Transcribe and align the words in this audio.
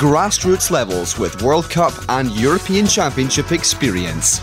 grassroots 0.00 0.70
levels 0.70 1.18
with 1.18 1.42
World 1.42 1.68
Cup 1.68 1.92
and 2.08 2.32
European 2.32 2.86
Championship 2.86 3.52
experience. 3.52 4.40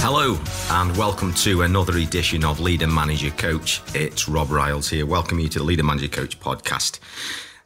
Hello, 0.00 0.36
and 0.72 0.96
welcome 0.96 1.32
to 1.34 1.62
another 1.62 1.96
edition 1.98 2.44
of 2.44 2.58
Leader 2.58 2.88
Manager 2.88 3.30
Coach. 3.30 3.80
It's 3.94 4.28
Rob 4.28 4.50
Riles 4.50 4.88
here. 4.88 5.06
Welcome 5.06 5.38
you 5.38 5.48
to 5.50 5.60
the 5.60 5.64
Leader 5.64 5.84
Manager 5.84 6.08
Coach 6.08 6.40
podcast. 6.40 6.98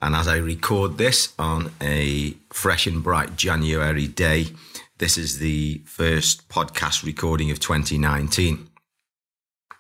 And 0.03 0.15
as 0.15 0.29
I 0.29 0.37
record 0.37 0.99
this 0.99 1.33
on 1.39 1.73
a 1.81 2.35
fresh 2.51 2.87
and 2.87 3.03
bright 3.03 3.35
January 3.37 4.07
day, 4.07 4.49
this 4.99 5.17
is 5.17 5.39
the 5.39 5.81
first 5.87 6.51
podcast 6.51 7.03
recording 7.03 7.51
of 7.51 7.61
2019. 7.61 8.69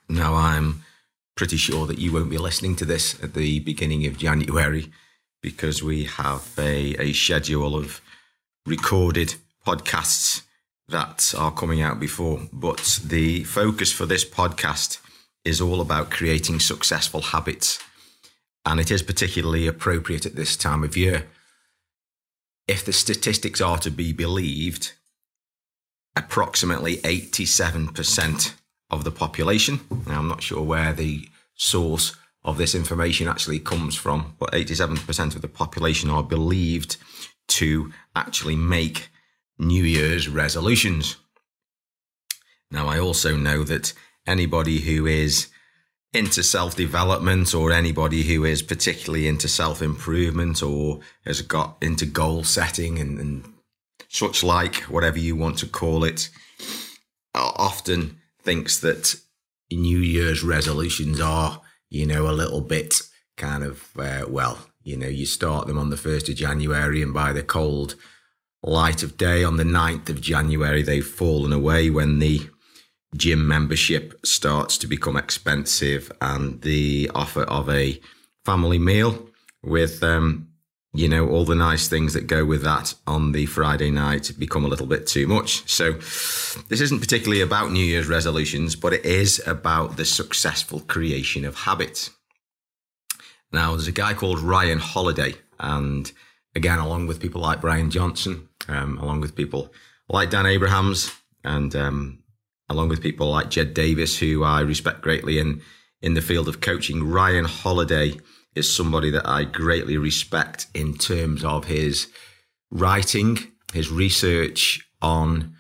Now, 0.08 0.32
I'm 0.36 0.84
pretty 1.34 1.58
sure 1.58 1.86
that 1.86 1.98
you 1.98 2.14
won't 2.14 2.30
be 2.30 2.38
listening 2.38 2.77
to 2.77 2.86
this 2.86 3.22
at 3.22 3.34
the 3.34 3.60
beginning 3.60 4.06
of 4.06 4.16
January 4.16 4.91
because 5.42 5.82
we 5.82 6.05
have 6.05 6.48
a, 6.56 6.95
a 7.01 7.12
schedule 7.12 7.77
of 7.77 8.00
recorded 8.64 9.34
podcasts 9.66 10.42
that 10.89 11.34
are 11.36 11.53
coming 11.53 11.83
out 11.83 11.98
before. 11.98 12.41
But 12.53 13.00
the 13.05 13.44
focus 13.44 13.92
for 13.92 14.06
this 14.06 14.25
podcast 14.25 15.00
is 15.44 15.61
all 15.61 15.81
about 15.81 16.11
creating 16.11 16.61
successful 16.61 17.20
habits. 17.20 17.81
And 18.64 18.78
it 18.78 18.91
is 18.91 19.03
particularly 19.03 19.66
appropriate 19.66 20.25
at 20.25 20.36
this 20.36 20.56
time 20.56 20.84
of 20.84 20.97
year. 20.97 21.27
If 22.69 22.84
the 22.84 22.92
statistics 22.92 23.61
are 23.61 23.78
to 23.78 23.91
be 23.91 24.12
believed, 24.12 24.92
approximately 26.14 26.98
87% 26.98 28.55
of 28.88 29.03
the 29.03 29.11
population, 29.11 29.81
now 30.06 30.20
I'm 30.20 30.28
not 30.28 30.42
sure 30.42 30.62
where 30.62 30.92
the 30.92 31.28
source 31.55 32.14
of 32.44 32.58
this 32.58 32.74
information 32.74 33.28
actually 33.28 33.60
comes 33.60 33.94
from, 33.94 34.34
but 34.38 34.52
87% 34.52 35.36
of 35.36 35.42
the 35.42 35.48
population 35.48 36.10
are 36.10 36.22
believed 36.22 36.96
to 37.48 37.92
actually 38.16 38.56
make 38.56 39.10
New 39.58 39.84
Year's 39.84 40.28
resolutions. 40.28 41.16
Now, 42.70 42.88
I 42.88 42.98
also 42.98 43.36
know 43.36 43.62
that 43.64 43.92
anybody 44.26 44.80
who 44.80 45.06
is 45.06 45.48
into 46.12 46.42
self 46.42 46.76
development 46.76 47.54
or 47.54 47.72
anybody 47.72 48.22
who 48.22 48.44
is 48.44 48.62
particularly 48.62 49.28
into 49.28 49.48
self 49.48 49.80
improvement 49.80 50.62
or 50.62 51.00
has 51.24 51.42
got 51.42 51.76
into 51.80 52.06
goal 52.06 52.44
setting 52.44 52.98
and, 52.98 53.18
and, 53.18 53.44
such 54.08 54.42
like, 54.42 54.76
whatever 54.82 55.18
you 55.18 55.34
want 55.34 55.56
to 55.56 55.66
call 55.66 56.04
it, 56.04 56.28
often 57.34 58.20
thinks 58.42 58.78
that 58.80 59.16
New 59.70 59.98
Year's 59.98 60.42
resolutions 60.42 61.18
are 61.18 61.62
you 61.92 62.06
know, 62.06 62.26
a 62.28 62.32
little 62.32 62.62
bit 62.62 62.94
kind 63.36 63.62
of, 63.62 63.84
uh, 63.98 64.24
well, 64.26 64.58
you 64.82 64.96
know, 64.96 65.08
you 65.08 65.26
start 65.26 65.66
them 65.66 65.78
on 65.78 65.90
the 65.90 65.96
1st 65.96 66.30
of 66.30 66.36
January 66.36 67.02
and 67.02 67.12
by 67.12 67.32
the 67.32 67.42
cold 67.42 67.96
light 68.62 69.02
of 69.02 69.18
day 69.18 69.44
on 69.44 69.58
the 69.58 69.64
9th 69.64 70.08
of 70.08 70.20
January, 70.20 70.82
they've 70.82 71.06
fallen 71.06 71.52
away 71.52 71.90
when 71.90 72.18
the 72.18 72.48
gym 73.14 73.46
membership 73.46 74.19
starts 74.25 74.78
to 74.78 74.86
become 74.86 75.19
expensive 75.19 76.10
and 76.22 76.62
the 76.62 77.10
offer 77.14 77.42
of 77.42 77.69
a 77.69 78.00
family 78.47 78.78
meal 78.78 79.28
with, 79.62 80.02
um, 80.02 80.48
you 80.94 81.08
know, 81.08 81.28
all 81.28 81.44
the 81.44 81.54
nice 81.54 81.88
things 81.88 82.12
that 82.12 82.26
go 82.26 82.44
with 82.44 82.62
that 82.62 82.94
on 83.06 83.32
the 83.32 83.47
Friday 83.47 83.91
night 83.91 84.30
become 84.38 84.64
a 84.64 84.69
little 84.69 84.86
bit 84.86 85.06
too 85.06 85.26
much. 85.26 85.69
So, 85.69 85.92
this 86.69 86.82
isn't 86.82 87.00
particularly 87.00 87.41
about 87.41 87.72
New 87.72 87.84
Year's 87.84 88.08
resolutions, 88.08 88.76
but 88.76 88.92
it 88.92 89.04
is 89.04 89.42
about 89.47 89.97
the 89.97 90.04
successful 90.04 90.81
creation 90.81 91.47
of 91.47 91.54
habits. 91.54 92.10
Now, 93.52 93.70
there's 93.70 93.88
a 93.88 93.92
guy 93.92 94.12
called 94.12 94.41
Ryan 94.41 94.78
Holiday, 94.78 95.34
and 95.58 96.12
again, 96.54 96.78
along 96.78 97.06
with 97.06 97.20
people 97.20 97.41
like 97.41 97.62
Brian 97.62 97.91
Johnson, 97.91 98.48
um, 98.69 98.98
along 98.98 99.22
with 99.22 99.34
people 99.34 99.72
like 100.10 100.28
Dan 100.28 100.44
Abrahams, 100.44 101.10
and 101.42 101.75
um, 101.75 102.22
along 102.69 102.91
with 102.91 103.02
people 103.02 103.31
like 103.31 103.48
Jed 103.48 103.72
Davis, 103.72 104.19
who 104.19 104.44
I 104.44 104.60
respect 104.60 105.00
greatly 105.00 105.38
in, 105.38 105.62
in 106.02 106.12
the 106.12 106.20
field 106.20 106.48
of 106.48 106.60
coaching, 106.60 107.02
Ryan 107.02 107.47
Holiday 107.47 108.19
is 108.54 108.74
somebody 108.74 109.10
that 109.10 109.26
I 109.26 109.44
greatly 109.44 109.96
respect 109.96 110.66
in 110.74 110.96
terms 110.96 111.44
of 111.44 111.64
his 111.64 112.08
writing, 112.70 113.38
his 113.72 113.90
research 113.90 114.86
on 115.00 115.54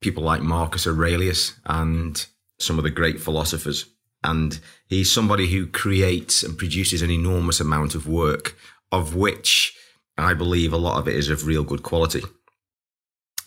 people 0.00 0.22
like 0.22 0.42
Marcus 0.42 0.86
Aurelius 0.86 1.54
and 1.64 2.24
some 2.58 2.78
of 2.78 2.84
the 2.84 2.90
great 2.90 3.20
philosophers. 3.20 3.86
And 4.22 4.58
he's 4.86 5.12
somebody 5.12 5.48
who 5.48 5.66
creates 5.66 6.42
and 6.42 6.58
produces 6.58 7.02
an 7.02 7.10
enormous 7.10 7.60
amount 7.60 7.94
of 7.94 8.08
work, 8.08 8.56
of 8.90 9.14
which 9.14 9.76
I 10.18 10.34
believe 10.34 10.72
a 10.72 10.78
lot 10.78 10.98
of 10.98 11.08
it 11.08 11.16
is 11.16 11.28
of 11.28 11.46
real 11.46 11.64
good 11.64 11.82
quality. 11.82 12.22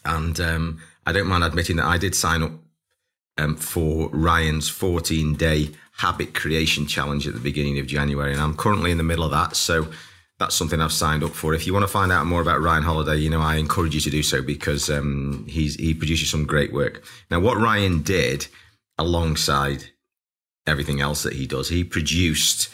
And 0.06 0.40
um, 0.40 0.80
I 1.06 1.12
don't 1.12 1.28
mind 1.28 1.44
admitting 1.44 1.78
that 1.78 1.86
I 1.86 1.98
did 1.98 2.16
sign 2.16 2.44
up 2.44 2.52
um, 3.40 3.56
for 3.56 4.10
Ryan's 4.10 4.70
14 4.70 5.36
day 5.36 5.72
habit 5.94 6.34
creation 6.34 6.86
challenge 6.86 7.28
at 7.28 7.34
the 7.34 7.40
beginning 7.40 7.80
of 7.80 7.88
January. 7.88 8.32
And 8.32 8.42
I'm 8.42 8.56
currently 8.56 8.92
in 8.92 8.98
the 8.98 9.04
middle 9.04 9.26
of 9.26 9.32
that. 9.32 9.56
So 9.56 9.88
that's 10.40 10.56
something 10.56 10.80
I've 10.80 10.94
signed 10.94 11.24
up 11.24 11.32
for. 11.32 11.54
If 11.54 11.68
you 11.68 11.74
want 11.74 11.84
to 11.84 11.92
find 11.92 12.12
out 12.12 12.26
more 12.26 12.42
about 12.42 12.62
Ryan 12.62 12.84
Holiday, 12.84 13.18
you 13.18 13.30
know, 13.30 13.42
I 13.42 13.56
encourage 13.56 13.96
you 13.96 14.02
to 14.02 14.10
do 14.10 14.24
so 14.24 14.42
because 14.42 14.90
um, 14.90 15.46
he's, 15.48 15.76
he 15.76 15.94
produces 15.94 16.30
some 16.30 16.46
great 16.46 16.72
work. 16.72 17.04
Now, 17.30 17.40
what 17.40 17.58
Ryan 17.58 18.02
did 18.02 18.48
alongside 18.98 19.86
everything 20.66 21.02
else 21.02 21.24
that 21.24 21.34
he 21.34 21.46
does, 21.46 21.70
he 21.70 21.84
produced 21.84 22.70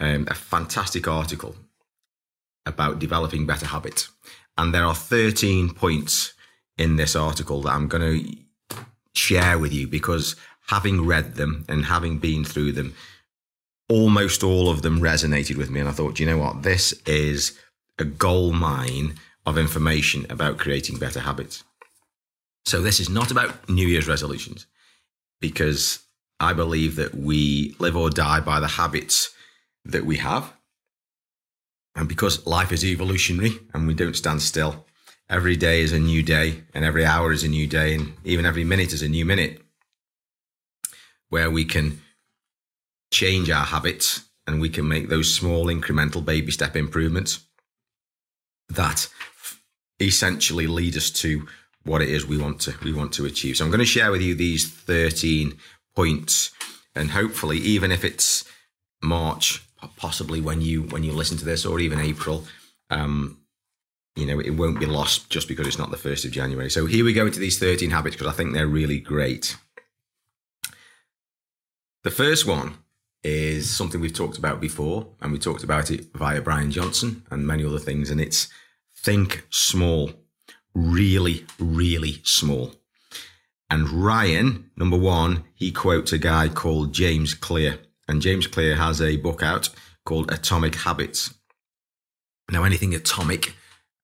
um, 0.00 0.26
a 0.30 0.34
fantastic 0.34 1.08
article 1.08 1.56
about 2.66 2.98
developing 2.98 3.46
better 3.46 3.66
habits. 3.66 4.10
And 4.58 4.74
there 4.74 4.84
are 4.84 4.94
13 4.94 5.70
points 5.72 6.34
in 6.76 6.96
this 6.96 7.16
article 7.16 7.62
that 7.62 7.72
I'm 7.72 7.88
going 7.88 8.02
to 8.02 8.45
share 9.16 9.58
with 9.58 9.72
you 9.72 9.86
because 9.86 10.36
having 10.68 11.06
read 11.06 11.34
them 11.34 11.64
and 11.68 11.86
having 11.86 12.18
been 12.18 12.44
through 12.44 12.72
them, 12.72 12.94
almost 13.88 14.42
all 14.42 14.68
of 14.68 14.82
them 14.82 15.00
resonated 15.00 15.56
with 15.56 15.70
me. 15.70 15.80
And 15.80 15.88
I 15.88 15.92
thought, 15.92 16.18
you 16.18 16.26
know 16.26 16.38
what? 16.38 16.62
This 16.62 16.92
is 17.06 17.58
a 17.98 18.04
gold 18.04 18.54
mine 18.54 19.14
of 19.44 19.56
information 19.56 20.26
about 20.28 20.58
creating 20.58 20.98
better 20.98 21.20
habits. 21.20 21.62
So 22.64 22.82
this 22.82 22.98
is 22.98 23.08
not 23.08 23.30
about 23.30 23.68
New 23.68 23.86
Year's 23.86 24.08
resolutions 24.08 24.66
because 25.40 26.00
I 26.40 26.52
believe 26.52 26.96
that 26.96 27.14
we 27.14 27.76
live 27.78 27.96
or 27.96 28.10
die 28.10 28.40
by 28.40 28.60
the 28.60 28.66
habits 28.66 29.32
that 29.84 30.04
we 30.04 30.16
have. 30.16 30.52
And 31.94 32.08
because 32.08 32.46
life 32.46 32.72
is 32.72 32.84
evolutionary 32.84 33.58
and 33.72 33.86
we 33.86 33.94
don't 33.94 34.16
stand 34.16 34.42
still, 34.42 34.85
every 35.28 35.56
day 35.56 35.80
is 35.80 35.92
a 35.92 35.98
new 35.98 36.22
day 36.22 36.62
and 36.74 36.84
every 36.84 37.04
hour 37.04 37.32
is 37.32 37.42
a 37.42 37.48
new 37.48 37.66
day 37.66 37.94
and 37.94 38.12
even 38.24 38.46
every 38.46 38.64
minute 38.64 38.92
is 38.92 39.02
a 39.02 39.08
new 39.08 39.24
minute 39.24 39.60
where 41.28 41.50
we 41.50 41.64
can 41.64 42.00
change 43.12 43.50
our 43.50 43.64
habits 43.64 44.24
and 44.46 44.60
we 44.60 44.68
can 44.68 44.86
make 44.86 45.08
those 45.08 45.32
small 45.32 45.66
incremental 45.66 46.24
baby 46.24 46.52
step 46.52 46.76
improvements 46.76 47.40
that 48.68 49.08
essentially 50.00 50.66
lead 50.66 50.96
us 50.96 51.10
to 51.10 51.46
what 51.84 52.02
it 52.02 52.08
is 52.08 52.26
we 52.26 52.38
want 52.38 52.60
to 52.60 52.74
we 52.82 52.92
want 52.92 53.12
to 53.12 53.26
achieve. 53.26 53.56
So 53.56 53.64
I'm 53.64 53.70
going 53.70 53.78
to 53.78 53.86
share 53.86 54.10
with 54.10 54.20
you 54.20 54.34
these 54.34 54.70
13 54.70 55.56
points 55.94 56.52
and 56.94 57.10
hopefully 57.10 57.58
even 57.58 57.90
if 57.90 58.04
it's 58.04 58.44
March 59.02 59.62
possibly 59.96 60.40
when 60.40 60.60
you 60.60 60.82
when 60.82 61.04
you 61.04 61.12
listen 61.12 61.38
to 61.38 61.44
this 61.44 61.64
or 61.64 61.78
even 61.80 62.00
April 62.00 62.44
um 62.90 63.38
you 64.16 64.26
know 64.26 64.40
it 64.40 64.50
won't 64.50 64.80
be 64.80 64.86
lost 64.86 65.30
just 65.30 65.46
because 65.46 65.66
it's 65.66 65.78
not 65.78 65.90
the 65.90 65.96
1st 65.96 66.24
of 66.24 66.30
January. 66.32 66.70
So 66.70 66.86
here 66.86 67.04
we 67.04 67.12
go 67.12 67.26
into 67.26 67.38
these 67.38 67.58
13 67.58 67.90
habits 67.90 68.16
because 68.16 68.32
I 68.32 68.36
think 68.36 68.52
they're 68.52 68.66
really 68.66 68.98
great. 68.98 69.56
The 72.02 72.10
first 72.10 72.46
one 72.46 72.78
is 73.22 73.74
something 73.74 74.00
we've 74.00 74.12
talked 74.12 74.38
about 74.38 74.60
before, 74.60 75.08
and 75.20 75.32
we 75.32 75.38
talked 75.38 75.64
about 75.64 75.90
it 75.90 76.06
via 76.14 76.40
Brian 76.40 76.70
Johnson 76.70 77.24
and 77.30 77.46
many 77.46 77.64
other 77.64 77.80
things, 77.80 78.10
and 78.10 78.20
it's 78.20 78.48
think 78.96 79.46
small, 79.50 80.12
really, 80.74 81.44
really 81.58 82.20
small. 82.22 82.72
And 83.68 83.88
Ryan, 83.88 84.70
number 84.76 84.96
one, 84.96 85.44
he 85.54 85.72
quotes 85.72 86.12
a 86.12 86.18
guy 86.18 86.48
called 86.48 86.94
James 86.94 87.34
Clear, 87.34 87.80
and 88.06 88.22
James 88.22 88.46
Clear 88.46 88.76
has 88.76 89.02
a 89.02 89.16
book 89.16 89.42
out 89.42 89.70
called 90.04 90.30
Atomic 90.30 90.76
Habits. 90.76 91.34
Now, 92.52 92.62
anything 92.62 92.94
atomic 92.94 93.54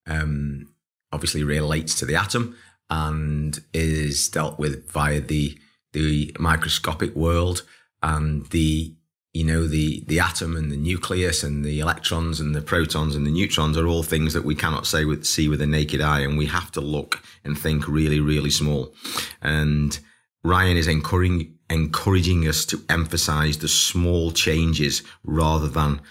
um, 0.07 0.73
obviously 1.11 1.43
relates 1.43 1.95
to 1.95 2.05
the 2.05 2.15
atom 2.15 2.55
and 2.89 3.63
is 3.73 4.27
dealt 4.29 4.59
with 4.59 4.89
via 4.91 5.21
the 5.21 5.57
the 5.93 6.35
microscopic 6.39 7.15
world 7.15 7.63
and 8.01 8.47
the 8.47 8.93
you 9.33 9.43
know 9.43 9.67
the 9.67 10.03
the 10.07 10.19
atom 10.19 10.55
and 10.55 10.71
the 10.71 10.77
nucleus 10.77 11.43
and 11.43 11.65
the 11.65 11.79
electrons 11.79 12.39
and 12.39 12.53
the 12.53 12.61
protons 12.61 13.15
and 13.15 13.25
the 13.25 13.31
neutrons 13.31 13.77
are 13.77 13.87
all 13.87 14.03
things 14.03 14.33
that 14.33 14.45
we 14.45 14.53
cannot 14.53 14.85
say 14.85 15.05
with 15.05 15.25
see 15.25 15.47
with 15.49 15.59
the 15.59 15.67
naked 15.67 16.01
eye 16.01 16.19
and 16.19 16.37
we 16.37 16.45
have 16.45 16.71
to 16.71 16.81
look 16.81 17.23
and 17.43 17.57
think 17.57 17.87
really 17.87 18.19
really 18.19 18.51
small. 18.51 18.93
And 19.41 19.97
Ryan 20.43 20.77
is 20.77 20.87
encouraging 20.87 21.57
encouraging 21.69 22.47
us 22.47 22.65
to 22.65 22.83
emphasize 22.89 23.57
the 23.57 23.67
small 23.67 24.31
changes 24.31 25.01
rather 25.23 25.67
than 25.67 26.01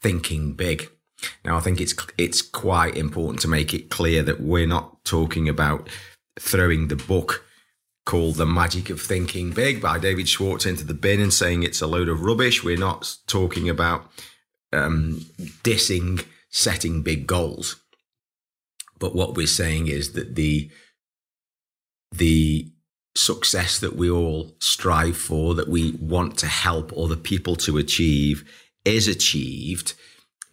thinking 0.00 0.54
big 0.54 0.90
now 1.44 1.56
I 1.56 1.60
think 1.60 1.80
it's 1.80 1.94
it's 2.18 2.42
quite 2.42 2.96
important 2.96 3.40
to 3.42 3.48
make 3.48 3.74
it 3.74 3.90
clear 3.90 4.22
that 4.22 4.40
we're 4.40 4.66
not 4.66 5.04
talking 5.04 5.48
about 5.48 5.88
throwing 6.38 6.88
the 6.88 6.96
book 6.96 7.44
called 8.06 8.36
The 8.36 8.46
Magic 8.46 8.90
of 8.90 9.00
Thinking 9.00 9.50
Big 9.50 9.80
by 9.80 9.98
David 9.98 10.28
Schwartz 10.28 10.66
into 10.66 10.84
the 10.84 10.94
bin 10.94 11.20
and 11.20 11.32
saying 11.32 11.62
it's 11.62 11.80
a 11.80 11.86
load 11.86 12.08
of 12.08 12.22
rubbish. 12.22 12.62
We're 12.62 12.76
not 12.76 13.16
talking 13.26 13.68
about 13.68 14.10
um, 14.72 15.24
dissing 15.62 16.24
setting 16.50 17.02
big 17.02 17.26
goals. 17.26 17.76
But 18.98 19.14
what 19.14 19.34
we're 19.34 19.46
saying 19.46 19.88
is 19.88 20.12
that 20.12 20.36
the 20.36 20.70
the 22.12 22.70
success 23.16 23.78
that 23.80 23.96
we 23.96 24.10
all 24.10 24.54
strive 24.60 25.16
for, 25.16 25.54
that 25.54 25.68
we 25.68 25.92
want 25.92 26.38
to 26.38 26.46
help 26.46 26.92
other 26.96 27.16
people 27.16 27.56
to 27.56 27.78
achieve, 27.78 28.48
is 28.84 29.08
achieved 29.08 29.94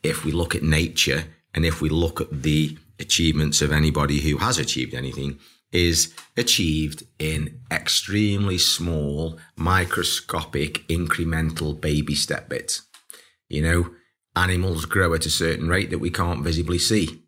if 0.04 0.26
we 0.26 0.32
look 0.32 0.56
at 0.56 0.64
nature 0.64 1.26
and 1.54 1.66
if 1.66 1.82
we 1.82 1.90
look 1.90 2.22
at 2.22 2.44
the 2.44 2.78
achievements 3.00 3.62
of 3.62 3.72
anybody 3.72 4.20
who 4.20 4.38
has 4.38 4.58
achieved 4.58 4.94
anything 4.94 5.40
is 5.72 6.14
achieved 6.36 7.04
in 7.18 7.62
extremely 7.72 8.58
small, 8.58 9.40
microscopic, 9.56 10.86
incremental 10.88 11.80
baby 11.80 12.14
step 12.14 12.50
bits. 12.50 12.84
You 13.50 13.62
know, 13.62 13.90
animals 14.36 14.86
grow 14.86 15.14
at 15.14 15.26
a 15.26 15.30
certain 15.30 15.70
rate 15.70 15.90
that 15.90 16.00
we 16.00 16.10
can't 16.10 16.44
visibly 16.44 16.80
see. 16.80 17.24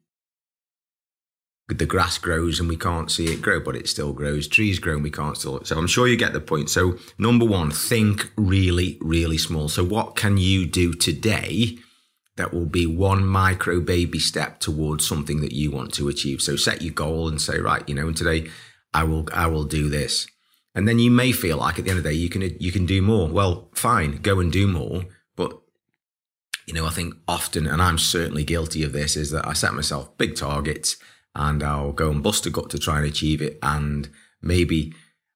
The 1.69 1.85
grass 1.85 2.17
grows 2.17 2.59
and 2.59 2.67
we 2.67 2.75
can't 2.75 3.09
see 3.09 3.27
it 3.27 3.41
grow, 3.41 3.61
but 3.61 3.75
it 3.75 3.87
still 3.87 4.11
grows. 4.11 4.47
Trees 4.47 4.79
grow 4.79 4.95
and 4.95 5.03
we 5.03 5.09
can't 5.09 5.37
still. 5.37 5.63
So 5.63 5.77
I'm 5.77 5.87
sure 5.87 6.07
you 6.07 6.17
get 6.17 6.33
the 6.33 6.41
point. 6.41 6.69
So 6.69 6.97
number 7.17 7.45
one, 7.45 7.71
think 7.71 8.31
really, 8.35 8.97
really 9.01 9.37
small. 9.37 9.69
So 9.69 9.83
what 9.83 10.17
can 10.17 10.37
you 10.37 10.65
do 10.65 10.93
today 10.93 11.77
that 12.35 12.53
will 12.53 12.65
be 12.65 12.85
one 12.85 13.25
micro 13.25 13.79
baby 13.79 14.19
step 14.19 14.59
towards 14.59 15.07
something 15.07 15.41
that 15.41 15.53
you 15.53 15.71
want 15.71 15.93
to 15.93 16.09
achieve. 16.09 16.41
So 16.41 16.55
set 16.55 16.81
your 16.81 16.93
goal 16.93 17.27
and 17.27 17.39
say, 17.39 17.59
right, 17.59 17.87
you 17.87 17.93
know, 17.93 18.07
and 18.07 18.17
today 18.17 18.49
I 18.93 19.03
will, 19.03 19.27
I 19.33 19.47
will 19.47 19.65
do 19.65 19.89
this. 19.89 20.27
And 20.75 20.87
then 20.87 20.97
you 20.97 21.11
may 21.11 21.31
feel 21.31 21.57
like 21.57 21.77
at 21.77 21.85
the 21.85 21.91
end 21.91 21.99
of 21.99 22.03
the 22.03 22.09
day, 22.09 22.15
you 22.15 22.29
can, 22.29 22.41
you 22.59 22.71
can 22.71 22.87
do 22.87 23.01
more. 23.01 23.29
Well, 23.29 23.69
fine, 23.75 24.17
go 24.17 24.39
and 24.39 24.51
do 24.51 24.67
more. 24.67 25.03
But, 25.35 25.59
you 26.65 26.73
know, 26.73 26.87
I 26.87 26.89
think 26.89 27.13
often, 27.27 27.67
and 27.67 27.81
I'm 27.81 27.99
certainly 27.99 28.43
guilty 28.43 28.83
of 28.83 28.93
this, 28.93 29.15
is 29.15 29.29
that 29.31 29.47
I 29.47 29.53
set 29.53 29.75
myself 29.75 30.17
big 30.17 30.35
targets 30.35 30.97
and 31.35 31.61
I'll 31.61 31.91
go 31.91 32.09
and 32.09 32.23
bust 32.23 32.47
a 32.47 32.49
gut 32.49 32.71
to 32.71 32.79
try 32.79 32.97
and 32.97 33.05
achieve 33.05 33.41
it. 33.41 33.59
And 33.61 34.09
maybe 34.41 34.93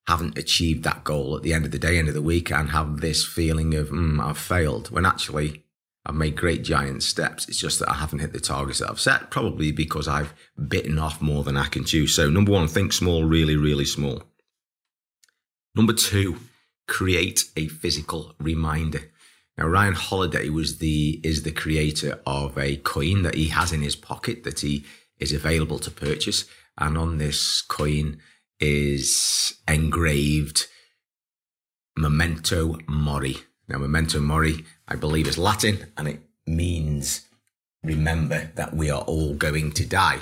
haven't 0.07 0.37
achieved 0.37 0.83
that 0.83 1.03
goal 1.03 1.35
at 1.35 1.43
the 1.43 1.53
end 1.53 1.65
of 1.65 1.71
the 1.71 1.77
day, 1.77 1.99
end 1.99 2.07
of 2.07 2.13
the 2.13 2.21
week, 2.21 2.51
and 2.51 2.69
have 2.69 3.01
this 3.01 3.25
feeling 3.25 3.75
of, 3.75 3.89
mm, 3.89 4.19
I've 4.19 4.37
failed 4.37 4.89
when 4.89 5.05
actually 5.05 5.65
I've 6.07 6.15
made 6.15 6.37
great 6.37 6.63
giant 6.63 7.03
steps. 7.03 7.49
It's 7.49 7.59
just 7.59 7.79
that 7.79 7.89
I 7.89 7.95
haven't 7.95 8.19
hit 8.19 8.31
the 8.31 8.39
targets 8.39 8.79
that 8.79 8.89
I've 8.89 8.99
set, 8.99 9.29
probably 9.29 9.73
because 9.73 10.07
I've 10.07 10.33
bitten 10.69 10.97
off 10.97 11.21
more 11.21 11.43
than 11.43 11.57
I 11.57 11.67
can 11.67 11.83
chew. 11.83 12.07
So, 12.07 12.29
number 12.29 12.53
one, 12.53 12.69
think 12.69 12.93
small, 12.93 13.25
really, 13.25 13.57
really 13.57 13.83
small. 13.83 14.23
Number 15.75 15.91
two, 15.91 16.37
create 16.87 17.43
a 17.57 17.67
physical 17.67 18.35
reminder. 18.39 19.11
Now, 19.57 19.67
Ryan 19.67 19.95
Holiday 19.95 20.47
was 20.47 20.77
the 20.77 21.19
is 21.25 21.43
the 21.43 21.51
creator 21.51 22.21
of 22.25 22.57
a 22.57 22.77
coin 22.77 23.23
that 23.23 23.35
he 23.35 23.49
has 23.49 23.73
in 23.73 23.81
his 23.81 23.97
pocket 23.97 24.45
that 24.45 24.61
he 24.61 24.85
is 25.19 25.33
available 25.33 25.79
to 25.79 25.91
purchase, 25.91 26.45
and 26.77 26.97
on 26.97 27.17
this 27.17 27.61
coin 27.61 28.21
is 28.61 29.55
engraved 29.67 30.67
"Memento 31.97 32.77
Mori." 32.87 33.37
Now, 33.67 33.77
memento 33.79 34.19
mori, 34.19 34.63
I 34.87 34.95
believe, 34.95 35.27
is 35.27 35.37
Latin 35.37 35.87
and 35.97 36.07
it 36.07 36.21
means 36.45 37.27
remember 37.83 38.51
that 38.55 38.73
we 38.73 38.89
are 38.89 39.01
all 39.01 39.33
going 39.33 39.71
to 39.73 39.85
die. 39.85 40.19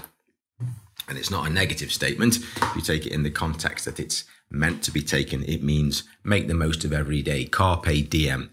And 1.08 1.18
it's 1.18 1.30
not 1.30 1.48
a 1.48 1.54
negative 1.54 1.92
statement. 1.92 2.38
If 2.38 2.76
you 2.76 2.82
take 2.82 3.06
it 3.06 3.12
in 3.12 3.24
the 3.24 3.30
context 3.30 3.86
that 3.86 4.00
it's 4.00 4.24
meant 4.50 4.84
to 4.84 4.92
be 4.92 5.02
taken, 5.02 5.44
it 5.44 5.62
means 5.62 6.04
make 6.24 6.48
the 6.48 6.54
most 6.54 6.84
of 6.84 6.92
every 6.92 7.22
day. 7.22 7.46
Carpe 7.46 8.10
diem. 8.10 8.50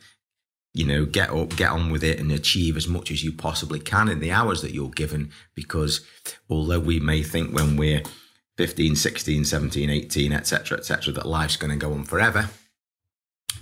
You 0.74 0.86
know, 0.86 1.04
get 1.04 1.30
up, 1.30 1.56
get 1.56 1.70
on 1.70 1.90
with 1.90 2.02
it 2.02 2.18
and 2.18 2.32
achieve 2.32 2.76
as 2.76 2.88
much 2.88 3.10
as 3.10 3.22
you 3.22 3.32
possibly 3.32 3.78
can 3.78 4.08
in 4.08 4.20
the 4.20 4.30
hours 4.30 4.62
that 4.62 4.72
you're 4.72 4.90
given. 4.90 5.30
Because 5.54 6.00
although 6.48 6.80
we 6.80 7.00
may 7.00 7.22
think 7.22 7.54
when 7.54 7.76
we're 7.76 8.02
15, 8.58 8.96
16, 8.96 9.44
17, 9.44 9.90
18, 9.90 10.32
etc., 10.32 10.78
etc., 10.78 11.12
that 11.14 11.26
life's 11.26 11.56
going 11.56 11.70
to 11.70 11.76
go 11.76 11.92
on 11.92 12.04
forever, 12.04 12.50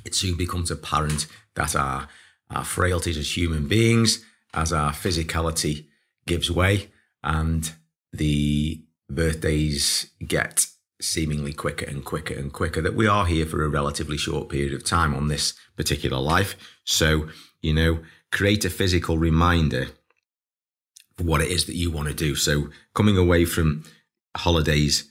it 0.04 0.14
soon 0.14 0.37
becomes 0.37 0.70
apparent 0.70 1.26
that 1.54 1.75
our, 1.76 2.08
our 2.50 2.64
frailties 2.64 3.16
as 3.16 3.37
human 3.37 3.69
beings, 3.69 4.25
as 4.54 4.72
our 4.72 4.92
physicality 4.92 5.87
gives 6.26 6.50
way, 6.50 6.90
and 7.22 7.72
the 8.12 8.82
birthdays 9.08 10.10
get 10.26 10.66
seemingly 11.00 11.52
quicker 11.52 11.87
and 11.87 12.04
quicker 12.04 12.34
and 12.34 12.52
quicker, 12.52 12.81
that 12.81 12.94
we 12.94 13.06
are 13.06 13.26
here 13.26 13.46
for 13.46 13.64
a 13.64 13.69
relatively 13.69 14.16
short 14.16 14.48
period 14.48 14.75
of 14.75 14.84
time 14.84 15.14
on 15.14 15.28
this 15.28 15.54
particular 15.76 16.19
life. 16.19 16.56
So, 16.84 17.28
you 17.62 17.72
know, 17.72 18.00
create 18.31 18.64
a 18.64 18.70
physical 18.70 19.19
reminder 19.19 19.88
of 21.19 21.26
what 21.26 21.40
it 21.40 21.50
is 21.50 21.66
that 21.66 21.76
you 21.76 21.90
want 21.90 22.08
to 22.08 22.14
do. 22.14 22.34
So, 22.34 22.69
coming 22.94 23.16
away 23.16 23.44
from 23.44 23.84
Holiday's 24.37 25.10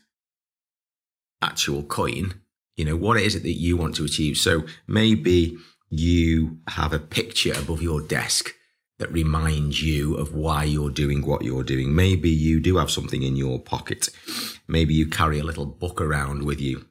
actual 1.42 1.84
coin 1.84 2.42
you 2.80 2.86
know, 2.86 2.96
what 2.96 3.20
is 3.20 3.36
it 3.36 3.44
that 3.44 3.60
you 3.60 3.76
want 3.76 3.94
to 3.96 4.06
achieve? 4.06 4.38
So 4.38 4.64
maybe 4.88 5.58
you 5.90 6.60
have 6.70 6.94
a 6.94 7.00
picture 7.00 7.52
above 7.52 7.82
your 7.82 8.00
desk 8.00 8.54
that 9.00 9.12
reminds 9.12 9.84
you 9.84 10.16
of 10.16 10.34
why 10.34 10.64
you're 10.64 10.90
doing 10.90 11.26
what 11.26 11.42
you're 11.42 11.66
doing. 11.66 11.94
Maybe 11.94 12.30
you 12.30 12.62
do 12.62 12.78
have 12.78 12.90
something 12.90 13.22
in 13.22 13.36
your 13.36 13.60
pocket. 13.60 14.08
Maybe 14.66 14.94
you 14.94 15.08
carry 15.08 15.40
a 15.40 15.44
little 15.44 15.66
book 15.66 16.00
around 16.00 16.46
with 16.46 16.62
you. 16.62 16.86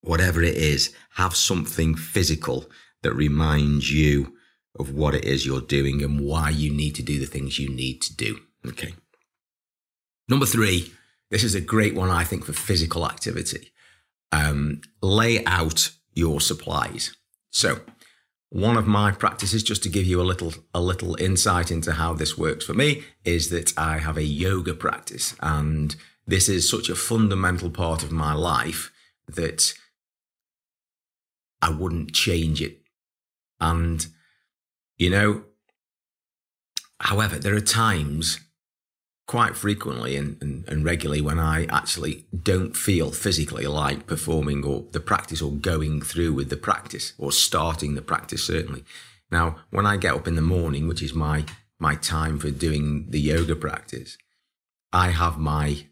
Whatever 0.00 0.42
it 0.42 0.56
is, 0.56 0.92
have 1.12 1.36
something 1.36 1.94
physical 1.94 2.68
that 3.02 3.14
reminds 3.14 3.92
you 3.92 4.34
of 4.76 4.92
what 4.92 5.14
it 5.14 5.24
is 5.24 5.46
you're 5.46 5.60
doing 5.60 6.02
and 6.02 6.18
why 6.18 6.50
you 6.50 6.72
need 6.72 6.96
to 6.96 7.02
do 7.04 7.20
the 7.20 7.26
things 7.26 7.60
you 7.60 7.68
need 7.68 8.02
to 8.02 8.16
do. 8.16 8.40
Okay. 8.66 8.94
Number 10.28 10.46
three, 10.46 10.92
this 11.30 11.44
is 11.44 11.54
a 11.54 11.60
great 11.60 11.94
one, 11.94 12.10
I 12.10 12.24
think, 12.24 12.44
for 12.44 12.52
physical 12.52 13.06
activity 13.06 13.70
um, 14.32 14.80
lay 15.02 15.44
out 15.44 15.90
your 16.14 16.40
supplies. 16.40 17.14
So, 17.50 17.80
one 18.50 18.76
of 18.76 18.86
my 18.86 19.10
practices, 19.10 19.62
just 19.62 19.82
to 19.82 19.88
give 19.88 20.06
you 20.06 20.20
a 20.20 20.22
little 20.22 20.54
a 20.72 20.80
little 20.80 21.16
insight 21.16 21.70
into 21.70 21.92
how 21.92 22.14
this 22.14 22.38
works 22.38 22.64
for 22.64 22.74
me, 22.74 23.02
is 23.24 23.50
that 23.50 23.76
I 23.76 23.98
have 23.98 24.16
a 24.16 24.22
yoga 24.24 24.74
practice, 24.74 25.34
and 25.40 25.96
this 26.26 26.48
is 26.48 26.68
such 26.68 26.88
a 26.88 26.94
fundamental 26.94 27.70
part 27.70 28.02
of 28.02 28.12
my 28.12 28.32
life 28.32 28.92
that 29.26 29.74
I 31.60 31.70
wouldn't 31.70 32.12
change 32.12 32.62
it. 32.62 32.78
And 33.60 34.06
you 34.98 35.10
know, 35.10 35.44
however, 37.00 37.38
there 37.38 37.54
are 37.56 37.60
times 37.60 38.40
quite 39.26 39.56
frequently 39.56 40.16
and, 40.16 40.36
and, 40.42 40.68
and, 40.68 40.84
regularly 40.84 41.20
when 41.22 41.38
I 41.38 41.64
actually 41.66 42.26
don't 42.42 42.76
feel 42.76 43.10
physically 43.10 43.66
like 43.66 44.06
performing 44.06 44.64
or 44.64 44.84
the 44.92 45.00
practice 45.00 45.40
or 45.40 45.50
going 45.50 46.02
through 46.02 46.34
with 46.34 46.50
the 46.50 46.58
practice 46.58 47.14
or 47.16 47.32
starting 47.32 47.94
the 47.94 48.02
practice 48.02 48.44
certainly. 48.44 48.84
Now, 49.30 49.56
when 49.70 49.86
I 49.86 49.96
get 49.96 50.14
up 50.14 50.28
in 50.28 50.36
the 50.36 50.42
morning, 50.42 50.86
which 50.86 51.02
is 51.02 51.14
my 51.14 51.44
my 51.80 51.94
time 51.96 52.38
for 52.38 52.50
doing 52.50 53.06
the 53.10 53.20
yoga 53.20 53.56
practice, 53.56 54.16
I 54.92 55.08
have 55.10 55.38
my 55.38 55.86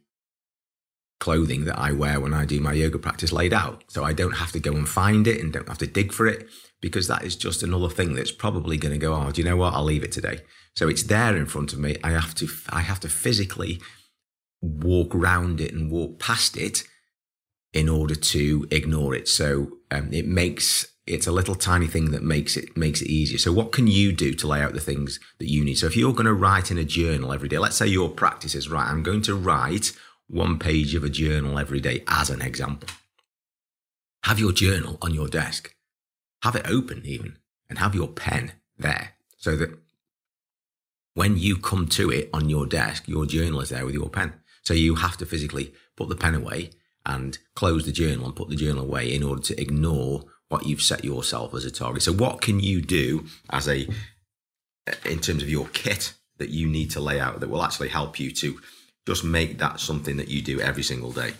clothing 1.18 1.64
that 1.64 1.78
I 1.78 1.92
wear 1.92 2.20
when 2.20 2.34
I 2.34 2.44
do 2.44 2.60
my 2.60 2.72
yoga 2.72 2.98
practice 2.98 3.32
laid 3.32 3.52
out. 3.52 3.84
So 3.88 4.04
I 4.04 4.12
don't 4.12 4.36
have 4.36 4.52
to 4.52 4.60
go 4.60 4.72
and 4.72 4.88
find 4.88 5.26
it 5.26 5.40
and 5.40 5.52
don't 5.52 5.68
have 5.68 5.78
to 5.78 5.86
dig 5.86 6.12
for 6.12 6.26
it 6.26 6.48
because 6.80 7.06
that 7.08 7.22
is 7.22 7.36
just 7.36 7.62
another 7.62 7.88
thing 7.88 8.14
that's 8.14 8.32
probably 8.32 8.76
going 8.76 8.92
to 8.92 8.98
go, 8.98 9.14
oh, 9.14 9.30
do 9.30 9.40
you 9.40 9.48
know 9.48 9.56
what? 9.56 9.72
I'll 9.74 9.84
leave 9.84 10.02
it 10.02 10.12
today. 10.12 10.40
So 10.74 10.88
it's 10.88 11.02
there 11.02 11.36
in 11.36 11.46
front 11.46 11.72
of 11.72 11.78
me. 11.78 11.96
I 12.02 12.10
have 12.10 12.34
to, 12.36 12.48
I 12.70 12.80
have 12.80 13.00
to 13.00 13.08
physically 13.08 13.80
walk 14.60 15.14
around 15.14 15.60
it 15.60 15.74
and 15.74 15.90
walk 15.90 16.18
past 16.18 16.56
it 16.56 16.84
in 17.72 17.88
order 17.88 18.14
to 18.14 18.66
ignore 18.70 19.14
it. 19.14 19.28
So 19.28 19.78
um, 19.90 20.12
it 20.12 20.26
makes 20.26 20.92
it's 21.06 21.26
a 21.26 21.32
little 21.32 21.56
tiny 21.56 21.88
thing 21.88 22.12
that 22.12 22.22
makes 22.22 22.56
it 22.56 22.76
makes 22.76 23.02
it 23.02 23.08
easier. 23.08 23.38
So 23.38 23.52
what 23.52 23.72
can 23.72 23.86
you 23.86 24.12
do 24.12 24.34
to 24.34 24.46
lay 24.46 24.60
out 24.60 24.72
the 24.72 24.80
things 24.80 25.18
that 25.38 25.50
you 25.50 25.64
need? 25.64 25.74
So 25.74 25.86
if 25.86 25.96
you're 25.96 26.12
going 26.12 26.26
to 26.26 26.32
write 26.32 26.70
in 26.70 26.78
a 26.78 26.84
journal 26.84 27.32
every 27.32 27.48
day, 27.48 27.58
let's 27.58 27.76
say 27.76 27.86
your 27.86 28.08
practice 28.08 28.54
is 28.54 28.68
right, 28.68 28.86
I'm 28.86 29.02
going 29.02 29.22
to 29.22 29.34
write 29.34 29.92
one 30.28 30.58
page 30.58 30.94
of 30.94 31.04
a 31.04 31.10
journal 31.10 31.58
every 31.58 31.80
day 31.80 32.04
as 32.06 32.30
an 32.30 32.40
example. 32.40 32.88
Have 34.24 34.38
your 34.38 34.52
journal 34.52 34.98
on 35.02 35.12
your 35.12 35.28
desk. 35.28 35.74
Have 36.42 36.56
it 36.56 36.68
open 36.68 37.02
even 37.04 37.38
and 37.68 37.78
have 37.78 37.94
your 37.94 38.08
pen 38.08 38.52
there 38.78 39.14
so 39.36 39.56
that 39.56 39.70
when 41.14 41.36
you 41.36 41.56
come 41.56 41.86
to 41.88 42.10
it 42.10 42.30
on 42.32 42.48
your 42.48 42.66
desk, 42.66 43.06
your 43.06 43.26
journal 43.26 43.60
is 43.60 43.68
there 43.70 43.84
with 43.84 43.94
your 43.94 44.08
pen. 44.08 44.34
So 44.62 44.74
you 44.74 44.96
have 44.96 45.16
to 45.18 45.26
physically 45.26 45.72
put 45.96 46.08
the 46.08 46.16
pen 46.16 46.34
away 46.34 46.70
and 47.04 47.38
close 47.54 47.84
the 47.84 47.92
journal 47.92 48.26
and 48.26 48.36
put 48.36 48.48
the 48.48 48.56
journal 48.56 48.84
away 48.84 49.12
in 49.12 49.22
order 49.22 49.42
to 49.42 49.60
ignore 49.60 50.24
what 50.48 50.66
you've 50.66 50.82
set 50.82 51.04
yourself 51.04 51.54
as 51.54 51.64
a 51.64 51.70
target. 51.70 52.02
So 52.02 52.12
what 52.12 52.40
can 52.40 52.60
you 52.60 52.80
do 52.80 53.26
as 53.50 53.68
a 53.68 53.88
in 55.06 55.20
terms 55.20 55.42
of 55.42 55.48
your 55.48 55.66
kit 55.68 56.14
that 56.38 56.50
you 56.50 56.66
need 56.66 56.90
to 56.90 57.00
lay 57.00 57.20
out 57.20 57.40
that 57.40 57.48
will 57.48 57.62
actually 57.62 57.88
help 57.88 58.18
you 58.18 58.30
to 58.32 58.58
just 59.06 59.24
make 59.24 59.58
that 59.58 59.80
something 59.80 60.16
that 60.16 60.28
you 60.28 60.42
do 60.42 60.60
every 60.60 60.82
single 60.82 61.12
day. 61.12 61.34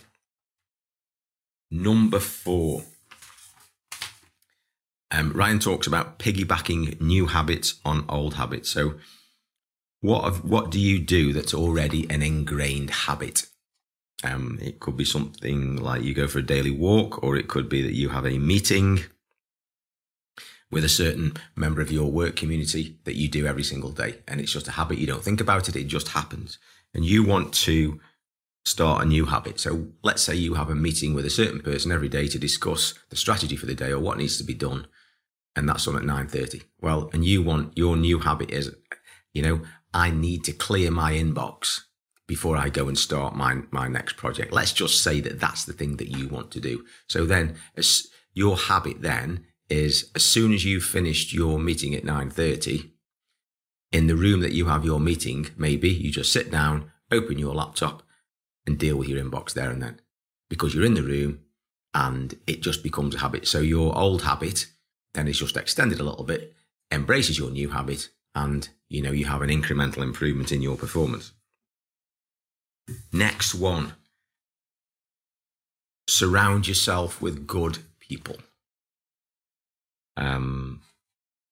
Number 1.71 2.19
four. 2.19 2.83
Um, 5.11 5.31
Ryan 5.33 5.59
talks 5.59 5.87
about 5.87 6.19
piggybacking 6.19 6.99
new 6.99 7.27
habits 7.27 7.79
on 7.85 8.05
old 8.09 8.35
habits. 8.35 8.69
So, 8.69 8.95
what 10.03 10.43
what 10.43 10.69
do 10.69 10.79
you 10.81 10.99
do 10.99 11.31
that's 11.31 11.53
already 11.53 12.09
an 12.09 12.21
ingrained 12.21 12.89
habit? 12.89 13.47
Um, 14.21 14.59
it 14.61 14.81
could 14.81 14.97
be 14.97 15.05
something 15.05 15.77
like 15.77 16.03
you 16.03 16.13
go 16.13 16.27
for 16.27 16.39
a 16.39 16.45
daily 16.45 16.71
walk, 16.71 17.23
or 17.23 17.37
it 17.37 17.47
could 17.47 17.69
be 17.69 17.81
that 17.81 17.93
you 17.93 18.09
have 18.09 18.25
a 18.25 18.37
meeting 18.37 19.05
with 20.69 20.83
a 20.83 20.89
certain 20.89 21.37
member 21.55 21.79
of 21.79 21.89
your 21.89 22.11
work 22.11 22.35
community 22.35 22.97
that 23.05 23.15
you 23.15 23.29
do 23.29 23.47
every 23.47 23.63
single 23.63 23.91
day. 23.91 24.15
And 24.27 24.41
it's 24.41 24.51
just 24.51 24.67
a 24.67 24.71
habit. 24.71 24.97
You 24.97 25.07
don't 25.07 25.23
think 25.23 25.39
about 25.39 25.69
it, 25.69 25.75
it 25.77 25.87
just 25.87 26.09
happens. 26.09 26.57
And 26.93 27.05
you 27.05 27.23
want 27.23 27.53
to 27.65 28.01
start 28.65 29.03
a 29.03 29.07
new 29.07 29.25
habit. 29.25 29.59
So 29.61 29.87
let's 30.03 30.21
say 30.21 30.35
you 30.35 30.55
have 30.55 30.69
a 30.69 30.75
meeting 30.75 31.13
with 31.13 31.25
a 31.25 31.29
certain 31.29 31.61
person 31.61 31.93
every 31.93 32.09
day 32.09 32.27
to 32.27 32.37
discuss 32.37 32.93
the 33.09 33.15
strategy 33.15 33.55
for 33.55 33.67
the 33.67 33.75
day 33.75 33.91
or 33.91 33.99
what 33.99 34.17
needs 34.17 34.37
to 34.37 34.43
be 34.43 34.53
done. 34.53 34.87
And 35.55 35.69
that's 35.69 35.87
on 35.87 35.95
at 35.95 36.01
9.30. 36.01 36.63
Well, 36.81 37.09
and 37.13 37.23
you 37.23 37.41
want 37.41 37.77
your 37.77 37.95
new 37.95 38.19
habit 38.19 38.51
is, 38.51 38.75
you 39.33 39.41
know, 39.43 39.61
I 39.93 40.11
need 40.11 40.43
to 40.45 40.53
clear 40.53 40.91
my 40.91 41.13
inbox 41.13 41.81
before 42.27 42.57
I 42.57 42.69
go 42.69 42.87
and 42.87 42.97
start 42.97 43.35
my, 43.35 43.61
my 43.71 43.87
next 43.87 44.17
project. 44.17 44.53
Let's 44.53 44.73
just 44.73 45.03
say 45.03 45.19
that 45.21 45.39
that's 45.39 45.65
the 45.65 45.73
thing 45.73 45.97
that 45.97 46.09
you 46.09 46.27
want 46.27 46.51
to 46.51 46.59
do. 46.59 46.85
So 47.07 47.25
then 47.25 47.55
as 47.75 48.07
your 48.33 48.57
habit 48.57 49.01
then 49.01 49.45
is 49.69 50.09
as 50.15 50.23
soon 50.23 50.53
as 50.53 50.65
you've 50.65 50.83
finished 50.83 51.33
your 51.33 51.59
meeting 51.59 51.93
at 51.93 52.03
9.30, 52.03 52.91
in 53.91 54.07
the 54.07 54.15
room 54.15 54.39
that 54.41 54.53
you 54.53 54.65
have 54.65 54.83
your 54.83 54.99
meeting, 54.99 55.47
maybe 55.55 55.89
you 55.89 56.11
just 56.11 56.33
sit 56.33 56.49
down, 56.49 56.91
open 57.11 57.37
your 57.37 57.53
laptop 57.53 58.01
and 58.65 58.79
deal 58.79 58.97
with 58.97 59.07
your 59.07 59.23
inbox 59.23 59.53
there 59.53 59.69
and 59.69 59.83
then 59.83 59.99
because 60.49 60.73
you're 60.73 60.85
in 60.85 60.95
the 60.95 61.03
room 61.03 61.39
and 61.93 62.39
it 62.47 62.61
just 62.61 62.81
becomes 62.81 63.13
a 63.13 63.19
habit. 63.19 63.47
So 63.47 63.59
your 63.59 63.95
old 63.95 64.23
habit 64.23 64.67
then 65.13 65.27
is 65.27 65.39
just 65.39 65.57
extended 65.57 65.99
a 65.99 66.03
little 66.03 66.23
bit, 66.23 66.53
embraces 66.91 67.37
your 67.37 67.51
new 67.51 67.69
habit 67.69 68.09
and 68.35 68.69
you 68.93 69.01
know, 69.01 69.11
you 69.11 69.25
have 69.25 69.41
an 69.41 69.49
incremental 69.49 70.03
improvement 70.03 70.51
in 70.51 70.61
your 70.61 70.77
performance. 70.77 71.33
Next 73.11 73.55
one. 73.55 73.93
Surround 76.07 76.67
yourself 76.67 77.19
with 77.19 77.47
good 77.47 77.79
people. 77.99 78.35
Um, 80.15 80.81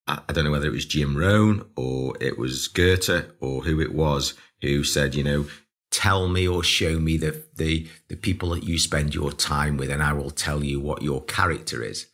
I, 0.08 0.20
don't 0.28 0.44
know 0.44 0.52
whether 0.52 0.68
it 0.68 0.74
was 0.74 0.86
Jim 0.86 1.18
Rohn 1.18 1.66
or 1.76 2.14
it 2.22 2.38
was 2.38 2.68
Goethe 2.68 3.32
or 3.40 3.64
who 3.64 3.80
it 3.80 3.96
was 3.96 4.36
who 4.62 4.84
said, 4.84 5.16
you 5.16 5.24
know, 5.24 5.48
tell 5.90 6.28
me 6.28 6.48
or 6.48 6.64
show 6.64 7.00
me 7.00 7.18
the, 7.18 7.44
the, 7.56 7.88
the 8.08 8.18
people 8.18 8.50
that 8.50 8.64
you 8.64 8.78
spend 8.78 9.16
your 9.16 9.32
time 9.32 9.78
with 9.78 9.90
and 9.90 10.04
I 10.04 10.14
will 10.14 10.30
tell 10.30 10.64
you 10.64 10.80
what 10.80 11.02
your 11.02 11.24
character 11.24 11.82
is. 11.82 12.06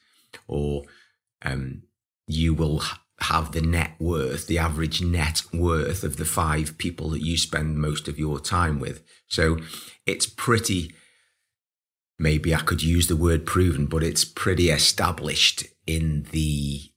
Or, 0.47 0.83
um, 1.41 1.83
you 2.27 2.53
will 2.53 2.81
have 3.21 3.51
the 3.51 3.61
net 3.61 3.91
worth, 3.99 4.47
the 4.47 4.57
average 4.57 5.01
net 5.01 5.41
worth 5.53 6.03
of 6.03 6.17
the 6.17 6.25
five 6.25 6.77
people 6.77 7.09
that 7.09 7.23
you 7.23 7.37
spend 7.37 7.77
most 7.77 8.07
of 8.07 8.19
your 8.19 8.39
time 8.39 8.79
with. 8.79 9.03
So 9.27 9.57
it's 10.05 10.27
pretty, 10.27 10.93
maybe 12.19 12.53
I 12.53 12.59
could 12.59 12.83
use 12.83 13.07
the 13.07 13.15
word 13.15 13.45
proven, 13.45 13.87
but 13.87 14.03
it's 14.03 14.23
pretty 14.23 14.69
established 14.69 15.65
in 15.85 16.27
the 16.31 16.91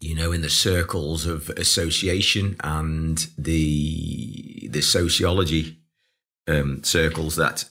you 0.00 0.14
know, 0.14 0.30
in 0.30 0.42
the 0.42 0.48
circles 0.48 1.26
of 1.26 1.50
association 1.50 2.56
and 2.60 3.26
the 3.36 4.68
the 4.70 4.80
sociology 4.80 5.78
um, 6.46 6.84
circles 6.84 7.34
that 7.36 7.64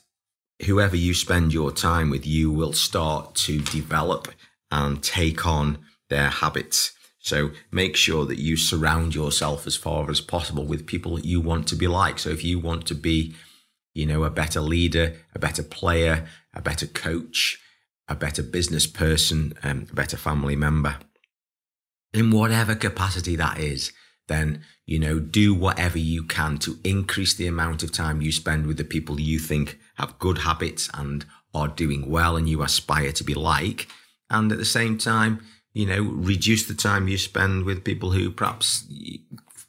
whoever 0.66 0.96
you 0.96 1.14
spend 1.14 1.54
your 1.54 1.72
time 1.72 2.10
with, 2.10 2.26
you 2.26 2.52
will 2.52 2.74
start 2.74 3.36
to 3.36 3.62
develop 3.62 4.28
and 4.72 5.02
take 5.02 5.46
on 5.46 5.78
their 6.10 6.30
habits. 6.30 6.92
So 7.28 7.52
make 7.72 7.98
sure 7.98 8.26
that 8.26 8.40
you 8.40 8.56
surround 8.56 9.14
yourself 9.14 9.68
as 9.68 9.76
far 9.76 10.10
as 10.10 10.22
possible 10.22 10.66
with 10.66 10.88
people 10.88 11.18
that 11.18 11.26
you 11.26 11.42
want 11.42 11.68
to 11.68 11.76
be 11.76 11.86
like. 11.86 12.20
So 12.20 12.30
if 12.30 12.42
you 12.42 12.58
want 12.58 12.88
to 12.88 12.96
be, 12.96 13.36
you 13.94 14.06
know, 14.06 14.24
a 14.24 14.30
better 14.30 14.62
leader, 14.62 15.18
a 15.36 15.40
better 15.40 15.62
player, 15.62 16.26
a 16.54 16.62
better 16.62 16.88
coach, 16.88 17.60
a 18.08 18.16
better 18.16 18.42
business 18.42 18.88
person, 18.88 19.54
um, 19.62 19.88
a 19.92 19.94
better 19.94 20.16
family 20.16 20.56
member, 20.56 21.00
in 22.14 22.32
whatever 22.32 22.76
capacity 22.76 23.36
that 23.36 23.60
is, 23.60 23.92
then, 24.30 24.62
you 24.86 24.98
know, 24.98 25.20
do 25.20 25.54
whatever 25.54 26.00
you 26.00 26.24
can 26.24 26.58
to 26.60 26.80
increase 26.86 27.34
the 27.34 27.48
amount 27.48 27.84
of 27.84 27.92
time 27.92 28.22
you 28.22 28.32
spend 28.32 28.68
with 28.68 28.78
the 28.78 28.86
people 28.86 29.20
you 29.20 29.38
think 29.38 29.78
have 29.96 30.18
good 30.18 30.40
habits 30.40 30.90
and 30.94 31.26
are 31.54 31.68
doing 31.68 32.10
well 32.10 32.38
and 32.38 32.48
you 32.48 32.64
aspire 32.64 33.12
to 33.12 33.24
be 33.26 33.34
like. 33.34 33.90
And 34.30 34.50
at 34.50 34.58
the 34.58 34.66
same 34.66 34.98
time, 34.98 35.42
you 35.78 35.86
know, 35.86 36.02
reduce 36.02 36.68
the 36.68 36.74
time 36.74 37.08
you 37.08 37.20
spend 37.20 37.64
with 37.64 37.84
people 37.84 38.12
who 38.12 38.32
perhaps 38.32 38.88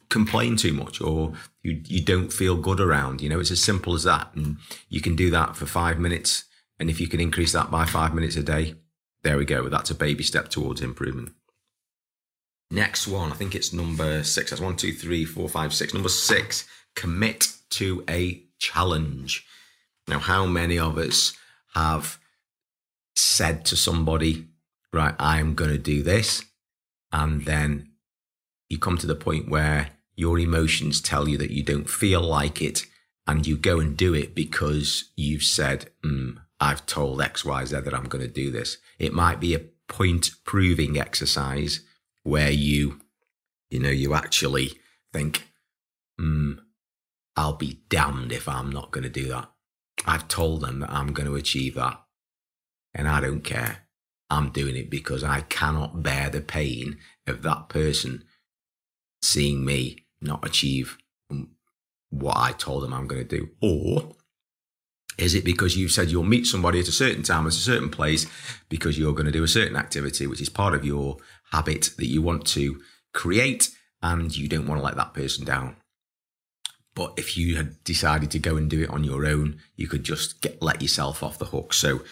complain 0.09 0.57
too 0.57 0.73
much 0.73 1.03
or 1.03 1.35
you, 1.63 1.83
you 1.85 2.03
don't 2.03 2.33
feel 2.33 2.57
good 2.57 2.81
around. 2.81 3.21
You 3.21 3.29
know, 3.29 3.39
it's 3.39 3.51
as 3.51 3.63
simple 3.63 3.93
as 3.93 4.05
that. 4.05 4.31
And 4.35 4.57
you 4.89 5.03
can 5.03 5.15
do 5.15 5.31
that 5.33 5.55
for 5.55 5.67
five 5.67 5.99
minutes. 5.99 6.45
And 6.81 6.89
if 6.89 6.99
you 6.99 7.09
can 7.09 7.21
increase 7.21 7.53
that 7.53 7.71
by 7.71 7.85
five 7.85 8.15
minutes 8.15 8.37
a 8.37 8.43
day, 8.43 8.77
there 9.23 9.37
we 9.37 9.45
go. 9.45 9.69
That's 9.69 9.91
a 9.91 9.95
baby 9.95 10.23
step 10.23 10.49
towards 10.49 10.81
improvement. 10.81 11.33
Next 12.71 13.07
one, 13.07 13.31
I 13.31 13.35
think 13.35 13.55
it's 13.55 13.75
number 13.75 14.25
six. 14.25 14.49
That's 14.49 14.63
one, 14.63 14.77
two, 14.77 14.93
three, 14.93 15.27
four, 15.27 15.47
five, 15.47 15.75
six. 15.75 15.93
Number 15.93 16.09
six, 16.09 16.67
commit 16.95 17.49
to 17.71 18.03
a 18.09 18.43
challenge. 18.59 19.47
Now, 20.07 20.21
how 20.21 20.47
many 20.47 20.79
of 20.79 20.97
us 20.97 21.37
have 21.75 22.19
said 23.15 23.67
to 23.67 23.77
somebody, 23.77 24.47
right, 24.93 25.15
I'm 25.19 25.55
going 25.55 25.71
to 25.71 25.79
do 25.79 26.03
this. 26.03 26.45
And 27.13 27.45
then 27.45 27.91
you 28.69 28.79
come 28.79 28.99
to 28.99 29.07
the 29.07 29.15
point 29.15 29.49
where 29.49 29.91
your 30.15 30.39
emotions 30.39 31.01
tell 31.01 31.29
you 31.29 31.39
that 31.39 31.53
you 31.53 31.63
don't 31.63 31.89
feel 31.89 32.21
like 32.21 32.61
it 32.61 32.87
and 33.27 33.47
you 33.47 33.57
go 33.57 33.79
and 33.79 33.97
do 33.97 34.15
it 34.15 34.35
because 34.35 35.11
you've 35.17 35.43
said, 35.43 35.91
mm, 36.05 36.37
I've 36.61 36.87
told 36.87 37.21
XYZ 37.21 37.85
that 37.85 37.95
I'm 37.95 38.09
going 38.09 38.25
to 38.25 38.33
do 38.33 38.51
this. 38.51 38.79
It 38.99 39.13
might 39.13 39.41
be 39.41 39.55
a 39.55 39.65
point 39.87 40.31
proving 40.45 40.99
exercise 40.99 41.81
where 42.25 42.51
you, 42.51 43.01
you 43.71 43.81
know, 43.81 43.91
you 43.91 44.15
actually 44.15 44.75
think, 45.13 45.49
hmm, 46.19 46.55
I'll 47.37 47.55
be 47.55 47.81
damned 47.89 48.33
if 48.33 48.49
I'm 48.49 48.71
not 48.71 48.91
going 48.91 49.05
to 49.05 49.11
do 49.11 49.29
that. 49.29 49.51
I've 50.07 50.29
told 50.29 50.61
them 50.61 50.81
that 50.81 50.91
I'm 50.91 51.13
going 51.13 51.29
to 51.29 51.37
achieve 51.37 51.75
that. 51.75 52.01
And 52.95 53.07
I 53.07 53.21
don't 53.21 53.43
care. 53.43 53.88
I'm 54.31 54.51
doing 54.51 54.77
it 54.77 54.91
because 54.91 55.25
I 55.25 55.41
cannot 55.43 56.03
bear 56.03 56.29
the 56.29 56.41
pain 56.41 56.99
of 57.27 57.43
that 57.43 57.69
person 57.69 58.25
seeing 59.23 59.65
me 59.65 60.05
not 60.21 60.47
achieve 60.47 60.99
what 62.11 62.37
I 62.37 62.53
told 62.53 62.83
them 62.83 62.93
I'm 62.93 63.07
going 63.07 63.27
to 63.27 63.37
do. 63.39 63.51
Or 63.61 64.15
is 65.17 65.35
it 65.35 65.45
because 65.45 65.77
you've 65.77 65.91
said 65.91 66.11
you'll 66.11 66.25
meet 66.25 66.47
somebody 66.47 66.81
at 66.81 66.89
a 66.89 66.93
certain 66.93 67.23
time 67.23 67.47
at 67.47 67.53
a 67.53 67.57
certain 67.57 67.91
place 67.91 68.27
because 68.69 68.99
you're 68.99 69.13
going 69.13 69.27
to 69.27 69.33
do 69.33 69.43
a 69.43 69.49
certain 69.49 69.77
activity, 69.77 70.27
which 70.27 70.41
is 70.41 70.49
part 70.49 70.75
of 70.75 70.85
your 70.85 71.17
habit 71.51 71.91
that 71.97 72.07
you 72.07 72.23
want 72.23 72.47
to 72.47 72.81
create 73.13 73.71
and 74.03 74.37
you 74.37 74.49
don't 74.49 74.67
want 74.67 74.81
to 74.81 74.85
let 74.85 74.97
that 74.97 75.15
person 75.15 75.45
down. 75.45 75.77
But 76.95 77.15
if 77.17 77.37
you 77.37 77.57
had 77.57 77.83
decided 77.85 78.31
to 78.33 78.39
go 78.39 78.57
and 78.57 78.69
do 78.69 78.83
it 78.83 78.91
on 78.91 79.05
your 79.05 79.27
own, 79.27 79.61
you 79.77 79.87
could 79.87 80.05
just 80.05 80.41
get 80.41 80.61
let 80.63 80.83
yourself 80.83 81.23
off 81.23 81.39
the 81.39 81.47
hook. 81.47 81.73
So 81.73 82.03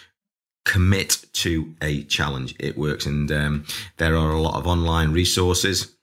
commit 0.66 1.24
to 1.32 1.74
a 1.80 2.02
challenge. 2.02 2.54
It 2.58 2.76
works, 2.76 3.06
and 3.06 3.30
um, 3.32 3.64
there 3.96 4.16
are 4.16 4.32
a 4.32 4.42
lot 4.42 4.58
of 4.58 4.66
online 4.66 5.12
resources 5.12 5.96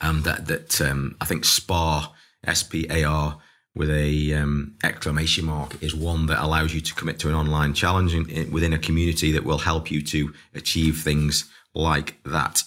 um, 0.00 0.22
that 0.22 0.46
that 0.48 0.80
um, 0.82 1.16
I 1.20 1.24
think 1.24 1.44
SPAR 1.44 2.12
S 2.44 2.62
P 2.62 2.86
A 2.90 3.04
R 3.04 3.38
with 3.74 3.90
a 3.90 4.34
um, 4.34 4.74
exclamation 4.82 5.44
mark 5.44 5.82
is 5.82 5.94
one 5.94 6.26
that 6.26 6.42
allows 6.42 6.74
you 6.74 6.80
to 6.80 6.94
commit 6.94 7.18
to 7.20 7.28
an 7.28 7.34
online 7.34 7.74
challenge 7.74 8.14
in, 8.14 8.28
in, 8.30 8.50
within 8.50 8.72
a 8.72 8.78
community 8.78 9.32
that 9.32 9.44
will 9.44 9.58
help 9.58 9.90
you 9.90 10.02
to 10.02 10.32
achieve 10.54 11.00
things 11.00 11.44
like 11.74 12.16
that. 12.24 12.62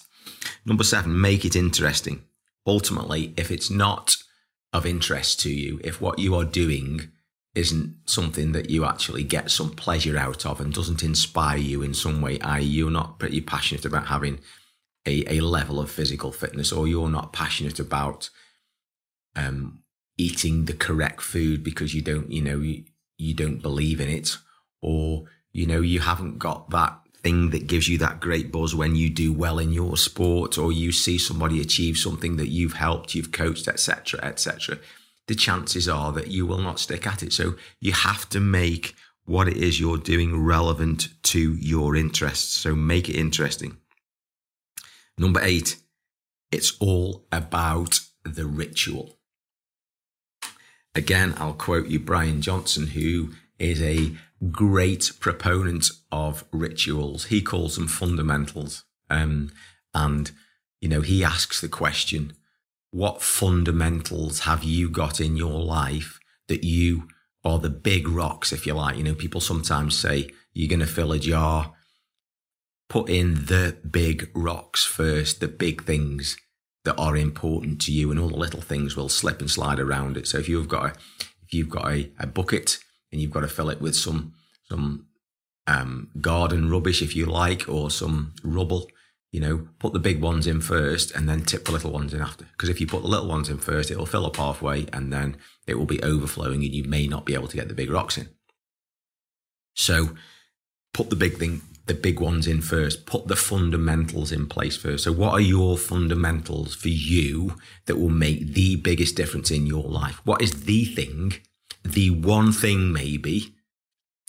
Number 0.64 0.84
seven, 0.84 1.20
make 1.20 1.44
it 1.44 1.56
interesting. 1.56 2.22
Ultimately, 2.64 3.34
if 3.36 3.50
it's 3.50 3.70
not 3.70 4.16
of 4.72 4.86
interest 4.86 5.40
to 5.40 5.50
you, 5.50 5.80
if 5.82 6.00
what 6.00 6.18
you 6.18 6.34
are 6.36 6.44
doing 6.44 7.10
isn't 7.54 7.96
something 8.06 8.52
that 8.52 8.70
you 8.70 8.84
actually 8.84 9.24
get 9.24 9.50
some 9.50 9.70
pleasure 9.70 10.16
out 10.16 10.46
of 10.46 10.60
and 10.60 10.72
doesn't 10.72 11.02
inspire 11.02 11.58
you 11.58 11.82
in 11.82 11.94
some 11.94 12.20
way, 12.20 12.38
i.e., 12.40 12.62
you're 12.62 12.90
not 12.90 13.18
pretty 13.18 13.40
passionate 13.40 13.84
about 13.84 14.06
having 14.06 14.38
a, 15.06 15.38
a 15.38 15.40
level 15.40 15.80
of 15.80 15.90
physical 15.90 16.30
fitness, 16.30 16.70
or 16.72 16.86
you're 16.86 17.08
not 17.08 17.32
passionate 17.32 17.80
about 17.80 18.30
um, 19.34 19.80
eating 20.16 20.66
the 20.66 20.72
correct 20.72 21.22
food 21.22 21.64
because 21.64 21.94
you 21.94 22.02
don't, 22.02 22.30
you 22.30 22.42
know, 22.42 22.58
you, 22.58 22.84
you 23.18 23.34
don't 23.34 23.62
believe 23.62 24.00
in 24.00 24.08
it, 24.08 24.36
or 24.80 25.24
you 25.52 25.66
know, 25.66 25.80
you 25.80 26.00
haven't 26.00 26.38
got 26.38 26.70
that 26.70 27.00
thing 27.22 27.50
that 27.50 27.66
gives 27.66 27.88
you 27.88 27.98
that 27.98 28.20
great 28.20 28.50
buzz 28.52 28.74
when 28.74 28.96
you 28.96 29.10
do 29.10 29.32
well 29.32 29.58
in 29.58 29.72
your 29.72 29.96
sport, 29.96 30.56
or 30.56 30.70
you 30.70 30.92
see 30.92 31.18
somebody 31.18 31.60
achieve 31.60 31.96
something 31.96 32.36
that 32.36 32.48
you've 32.48 32.74
helped, 32.74 33.14
you've 33.14 33.32
coached, 33.32 33.66
etc., 33.66 34.20
etc. 34.22 34.78
The 35.30 35.36
chances 35.36 35.88
are 35.88 36.10
that 36.14 36.26
you 36.26 36.44
will 36.44 36.58
not 36.58 36.80
stick 36.80 37.06
at 37.06 37.22
it. 37.22 37.32
So 37.32 37.54
you 37.78 37.92
have 37.92 38.28
to 38.30 38.40
make 38.40 38.96
what 39.26 39.46
it 39.46 39.56
is 39.56 39.78
you're 39.78 39.96
doing 39.96 40.42
relevant 40.42 41.06
to 41.22 41.54
your 41.54 41.94
interests. 41.94 42.52
So 42.56 42.74
make 42.74 43.08
it 43.08 43.14
interesting. 43.14 43.76
Number 45.16 45.40
eight, 45.40 45.76
it's 46.50 46.76
all 46.80 47.28
about 47.30 48.00
the 48.24 48.44
ritual. 48.44 49.20
Again, 50.96 51.34
I'll 51.36 51.54
quote 51.54 51.86
you 51.86 52.00
Brian 52.00 52.42
Johnson, 52.42 52.88
who 52.88 53.30
is 53.56 53.80
a 53.80 54.16
great 54.50 55.12
proponent 55.20 55.92
of 56.10 56.44
rituals. 56.50 57.26
He 57.26 57.40
calls 57.40 57.76
them 57.76 57.86
fundamentals. 57.86 58.82
Um, 59.08 59.52
and, 59.94 60.32
you 60.80 60.88
know, 60.88 61.02
he 61.02 61.22
asks 61.22 61.60
the 61.60 61.68
question, 61.68 62.32
what 62.90 63.22
fundamentals 63.22 64.40
have 64.40 64.64
you 64.64 64.88
got 64.88 65.20
in 65.20 65.36
your 65.36 65.60
life 65.60 66.18
that 66.48 66.64
you, 66.64 67.08
or 67.44 67.58
the 67.58 67.70
big 67.70 68.08
rocks, 68.08 68.52
if 68.52 68.66
you 68.66 68.74
like, 68.74 68.96
you 68.96 69.04
know, 69.04 69.14
people 69.14 69.40
sometimes 69.40 69.96
say 69.96 70.30
you're 70.52 70.68
going 70.68 70.80
to 70.80 70.86
fill 70.86 71.12
a 71.12 71.18
jar, 71.18 71.72
put 72.88 73.08
in 73.08 73.46
the 73.46 73.78
big 73.88 74.28
rocks 74.34 74.84
first, 74.84 75.40
the 75.40 75.48
big 75.48 75.84
things 75.84 76.36
that 76.84 76.96
are 76.96 77.16
important 77.16 77.80
to 77.82 77.92
you 77.92 78.10
and 78.10 78.18
all 78.18 78.30
the 78.30 78.36
little 78.36 78.60
things 78.60 78.96
will 78.96 79.08
slip 79.08 79.40
and 79.40 79.50
slide 79.50 79.78
around 79.78 80.16
it. 80.16 80.26
So 80.26 80.38
if 80.38 80.48
you've 80.48 80.68
got 80.68 80.86
a, 80.86 80.88
if 81.44 81.54
you've 81.54 81.68
got 81.68 81.90
a, 81.90 82.10
a 82.18 82.26
bucket 82.26 82.78
and 83.12 83.20
you've 83.20 83.30
got 83.30 83.40
to 83.40 83.48
fill 83.48 83.70
it 83.70 83.80
with 83.80 83.94
some, 83.94 84.34
some, 84.68 85.06
um, 85.66 86.10
garden 86.20 86.68
rubbish, 86.70 87.02
if 87.02 87.14
you 87.14 87.26
like, 87.26 87.68
or 87.68 87.90
some 87.90 88.34
rubble, 88.42 88.88
you 89.32 89.40
know, 89.40 89.68
put 89.78 89.92
the 89.92 89.98
big 89.98 90.20
ones 90.20 90.46
in 90.46 90.60
first 90.60 91.12
and 91.12 91.28
then 91.28 91.42
tip 91.42 91.64
the 91.64 91.72
little 91.72 91.92
ones 91.92 92.12
in 92.12 92.20
after. 92.20 92.44
Because 92.52 92.68
if 92.68 92.80
you 92.80 92.86
put 92.86 93.02
the 93.02 93.08
little 93.08 93.28
ones 93.28 93.48
in 93.48 93.58
first, 93.58 93.90
it'll 93.90 94.06
fill 94.06 94.26
up 94.26 94.36
halfway 94.36 94.86
and 94.92 95.12
then 95.12 95.36
it 95.66 95.74
will 95.74 95.86
be 95.86 96.02
overflowing 96.02 96.64
and 96.64 96.74
you 96.74 96.84
may 96.84 97.06
not 97.06 97.24
be 97.24 97.34
able 97.34 97.48
to 97.48 97.56
get 97.56 97.68
the 97.68 97.74
big 97.74 97.90
rocks 97.90 98.18
in. 98.18 98.28
So 99.74 100.16
put 100.92 101.10
the 101.10 101.16
big 101.16 101.36
thing, 101.38 101.62
the 101.86 101.94
big 101.94 102.18
ones 102.18 102.48
in 102.48 102.60
first. 102.60 103.06
Put 103.06 103.28
the 103.28 103.36
fundamentals 103.36 104.32
in 104.32 104.46
place 104.46 104.76
first. 104.76 105.04
So, 105.04 105.12
what 105.12 105.32
are 105.32 105.40
your 105.40 105.78
fundamentals 105.78 106.74
for 106.74 106.88
you 106.88 107.56
that 107.86 107.98
will 107.98 108.10
make 108.10 108.54
the 108.54 108.76
biggest 108.76 109.16
difference 109.16 109.50
in 109.50 109.66
your 109.66 109.84
life? 109.84 110.20
What 110.24 110.42
is 110.42 110.64
the 110.64 110.84
thing, 110.84 111.34
the 111.84 112.10
one 112.10 112.52
thing 112.52 112.92
maybe 112.92 113.54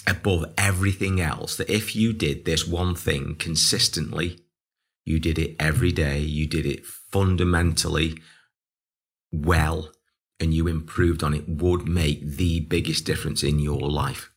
above 0.08 0.46
everything 0.58 1.22
else 1.22 1.58
that 1.58 1.70
if 1.70 1.96
you 1.96 2.14
did 2.14 2.46
this 2.46 2.68
one 2.68 2.96
thing 2.96 3.36
consistently, 3.36 4.41
you 5.06 5.20
did 5.20 5.40
it 5.40 5.56
every 5.60 5.92
day, 5.92 6.20
you 6.20 6.48
did 6.48 6.66
it 6.66 6.86
fundamentally 6.86 8.18
well, 9.32 9.92
and 10.40 10.54
you 10.54 10.68
improved 10.68 11.24
on 11.24 11.34
it, 11.34 11.48
would 11.48 11.88
make 11.88 12.26
the 12.26 12.62
biggest 12.62 13.06
difference 13.06 13.44
in 13.44 13.60
your 13.60 13.80
life? 13.80 14.32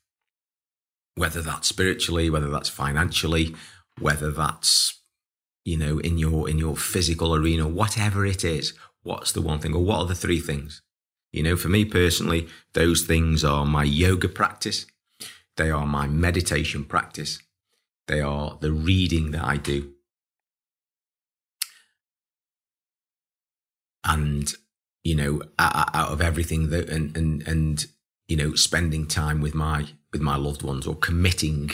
whether 1.15 1.41
that's 1.41 1.69
spiritually, 1.69 2.29
whether 2.29 2.51
that's 2.51 2.69
financially, 2.69 3.55
whether 3.99 4.31
that's 4.31 5.01
you 5.65 5.77
know 5.77 5.99
in 5.99 6.19
your 6.19 6.49
in 6.49 6.59
your 6.59 6.77
physical 6.77 7.35
arena, 7.35 7.67
whatever 7.69 8.27
it 8.27 8.45
is. 8.45 8.75
What's 9.03 9.33
the 9.33 9.43
one 9.43 9.59
thing, 9.59 9.75
or 9.75 9.85
what 9.85 9.99
are 9.99 10.07
the 10.07 10.15
three 10.15 10.41
things? 10.41 10.83
You 11.33 11.43
know, 11.43 11.57
for 11.57 11.69
me 11.69 11.85
personally, 11.85 12.49
those 12.73 13.03
things 13.03 13.45
are 13.45 13.67
my 13.67 13.85
yoga 13.85 14.29
practice, 14.29 14.87
they 15.57 15.71
are 15.71 15.87
my 15.87 16.07
meditation 16.07 16.85
practice, 16.85 17.41
they 18.07 18.21
are 18.21 18.57
the 18.61 18.73
reading 18.73 19.33
that 19.33 19.45
I 19.45 19.57
do. 19.57 19.93
And, 24.05 24.53
you 25.03 25.15
know, 25.15 25.43
out 25.59 26.11
of 26.11 26.21
everything 26.21 26.71
that, 26.71 26.89
and, 26.89 27.17
and, 27.17 27.47
and, 27.49 27.87
you 28.29 28.37
know, 28.37 28.55
spending 28.55 29.07
time 29.07 29.41
with 29.41 29.55
my 29.55 29.87
with 30.13 30.21
my 30.23 30.37
loved 30.37 30.63
ones 30.63 30.87
or 30.87 30.95
committing 30.95 31.73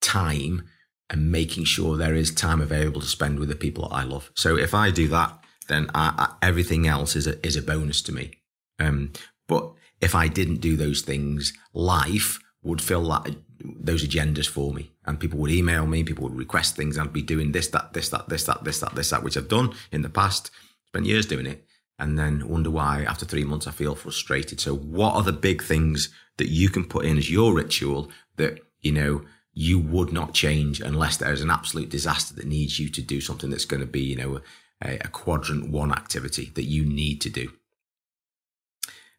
time 0.00 0.68
and 1.08 1.32
making 1.32 1.64
sure 1.64 1.96
there 1.96 2.14
is 2.14 2.30
time 2.30 2.60
available 2.60 3.00
to 3.00 3.06
spend 3.06 3.38
with 3.38 3.48
the 3.48 3.54
people 3.54 3.88
that 3.88 3.94
I 3.94 4.02
love. 4.02 4.30
So 4.34 4.56
if 4.56 4.74
I 4.74 4.90
do 4.90 5.08
that, 5.08 5.42
then 5.68 5.90
I, 5.94 6.12
I, 6.18 6.46
everything 6.46 6.86
else 6.86 7.16
is 7.16 7.26
a, 7.26 7.44
is 7.46 7.56
a 7.56 7.62
bonus 7.62 8.02
to 8.02 8.12
me. 8.12 8.32
Um, 8.78 9.12
but 9.48 9.72
if 10.00 10.14
I 10.14 10.28
didn't 10.28 10.60
do 10.60 10.76
those 10.76 11.02
things, 11.02 11.52
life 11.72 12.38
would 12.62 12.80
fill 12.80 13.08
that 13.08 13.36
those 13.58 14.06
agendas 14.06 14.48
for 14.48 14.72
me, 14.72 14.90
and 15.04 15.20
people 15.20 15.38
would 15.38 15.50
email 15.50 15.86
me, 15.86 16.02
people 16.02 16.24
would 16.24 16.36
request 16.36 16.76
things. 16.76 16.98
I'd 16.98 17.12
be 17.12 17.22
doing 17.22 17.52
this, 17.52 17.68
that, 17.68 17.92
this, 17.92 18.08
that, 18.08 18.28
this, 18.28 18.44
that, 18.44 18.64
this, 18.64 18.80
that, 18.80 18.94
this, 18.94 19.10
that, 19.10 19.22
which 19.22 19.36
I've 19.36 19.48
done 19.48 19.74
in 19.92 20.02
the 20.02 20.08
past. 20.08 20.50
Spent 20.92 21.06
years 21.06 21.24
doing 21.24 21.46
it, 21.46 21.64
and 21.98 22.18
then 22.18 22.46
wonder 22.46 22.70
why 22.70 23.02
after 23.04 23.24
three 23.24 23.44
months 23.44 23.66
I 23.66 23.70
feel 23.70 23.94
frustrated. 23.94 24.60
So, 24.60 24.74
what 24.76 25.14
are 25.14 25.22
the 25.22 25.32
big 25.32 25.62
things 25.62 26.10
that 26.36 26.50
you 26.50 26.68
can 26.68 26.84
put 26.84 27.06
in 27.06 27.16
as 27.16 27.30
your 27.30 27.54
ritual 27.54 28.10
that, 28.36 28.60
you 28.80 28.92
know, 28.92 29.24
you 29.54 29.78
would 29.78 30.12
not 30.12 30.34
change 30.34 30.80
unless 30.80 31.16
there's 31.16 31.40
an 31.40 31.50
absolute 31.50 31.88
disaster 31.88 32.34
that 32.34 32.46
needs 32.46 32.78
you 32.78 32.90
to 32.90 33.00
do 33.00 33.20
something 33.20 33.48
that's 33.48 33.64
going 33.64 33.80
to 33.80 33.86
be, 33.86 34.00
you 34.00 34.16
know, 34.16 34.40
a, 34.84 34.96
a 34.96 35.08
quadrant 35.08 35.70
one 35.70 35.92
activity 35.92 36.52
that 36.54 36.64
you 36.64 36.84
need 36.84 37.20
to 37.22 37.30
do. 37.30 37.50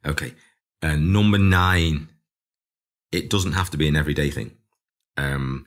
Okay. 0.06 0.34
Uh, 0.82 0.96
number 0.96 1.38
nine, 1.38 2.10
it 3.12 3.30
doesn't 3.30 3.54
have 3.54 3.70
to 3.70 3.78
be 3.78 3.88
an 3.88 3.96
everyday 3.96 4.30
thing. 4.30 4.52
Um, 5.18 5.66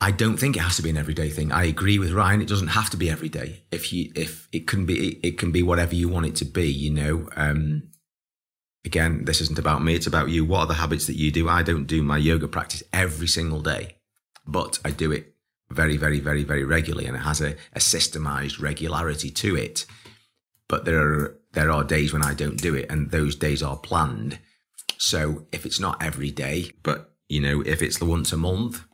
I 0.00 0.12
don't 0.12 0.36
think 0.36 0.56
it 0.56 0.60
has 0.60 0.76
to 0.76 0.82
be 0.82 0.90
an 0.90 0.96
everyday 0.96 1.28
thing. 1.28 1.50
I 1.50 1.64
agree 1.64 1.98
with 1.98 2.12
Ryan. 2.12 2.40
It 2.40 2.48
doesn't 2.48 2.68
have 2.68 2.88
to 2.90 2.96
be 2.96 3.10
every 3.10 3.28
day. 3.28 3.64
If 3.72 3.92
you, 3.92 4.12
if 4.14 4.48
it 4.52 4.66
can 4.66 4.86
be, 4.86 5.18
it 5.24 5.38
can 5.38 5.50
be 5.50 5.62
whatever 5.62 5.94
you 5.94 6.08
want 6.08 6.26
it 6.26 6.36
to 6.36 6.44
be. 6.44 6.68
You 6.70 6.90
know, 6.90 7.28
um, 7.34 7.90
again, 8.84 9.24
this 9.24 9.40
isn't 9.40 9.58
about 9.58 9.82
me, 9.82 9.94
it's 9.94 10.06
about 10.06 10.28
you. 10.28 10.44
What 10.44 10.60
are 10.60 10.66
the 10.66 10.74
habits 10.74 11.06
that 11.08 11.16
you 11.16 11.32
do? 11.32 11.48
I 11.48 11.62
don't 11.62 11.86
do 11.86 12.02
my 12.02 12.16
yoga 12.16 12.46
practice 12.46 12.82
every 12.92 13.26
single 13.26 13.60
day, 13.60 13.96
but 14.46 14.78
I 14.84 14.92
do 14.92 15.10
it 15.10 15.34
very, 15.70 15.96
very, 15.96 16.20
very, 16.20 16.44
very 16.44 16.64
regularly 16.64 17.06
and 17.06 17.16
it 17.16 17.20
has 17.20 17.40
a, 17.40 17.56
a 17.72 17.78
systemized 17.78 18.60
regularity 18.60 19.30
to 19.30 19.56
it. 19.56 19.84
But 20.68 20.84
there 20.84 21.00
are 21.00 21.38
there 21.52 21.70
are 21.70 21.82
days 21.82 22.12
when 22.12 22.22
I 22.22 22.34
don't 22.34 22.60
do 22.60 22.74
it 22.74 22.86
and 22.90 23.10
those 23.10 23.34
days 23.34 23.62
are 23.62 23.76
planned. 23.76 24.38
So 24.96 25.46
if 25.50 25.66
it's 25.66 25.80
not 25.80 26.02
every 26.02 26.30
day, 26.30 26.72
but 26.82 27.14
you 27.28 27.40
know, 27.40 27.62
if 27.62 27.82
it's 27.82 27.98
the 27.98 28.04
once 28.04 28.32
a 28.32 28.36
month, 28.36 28.84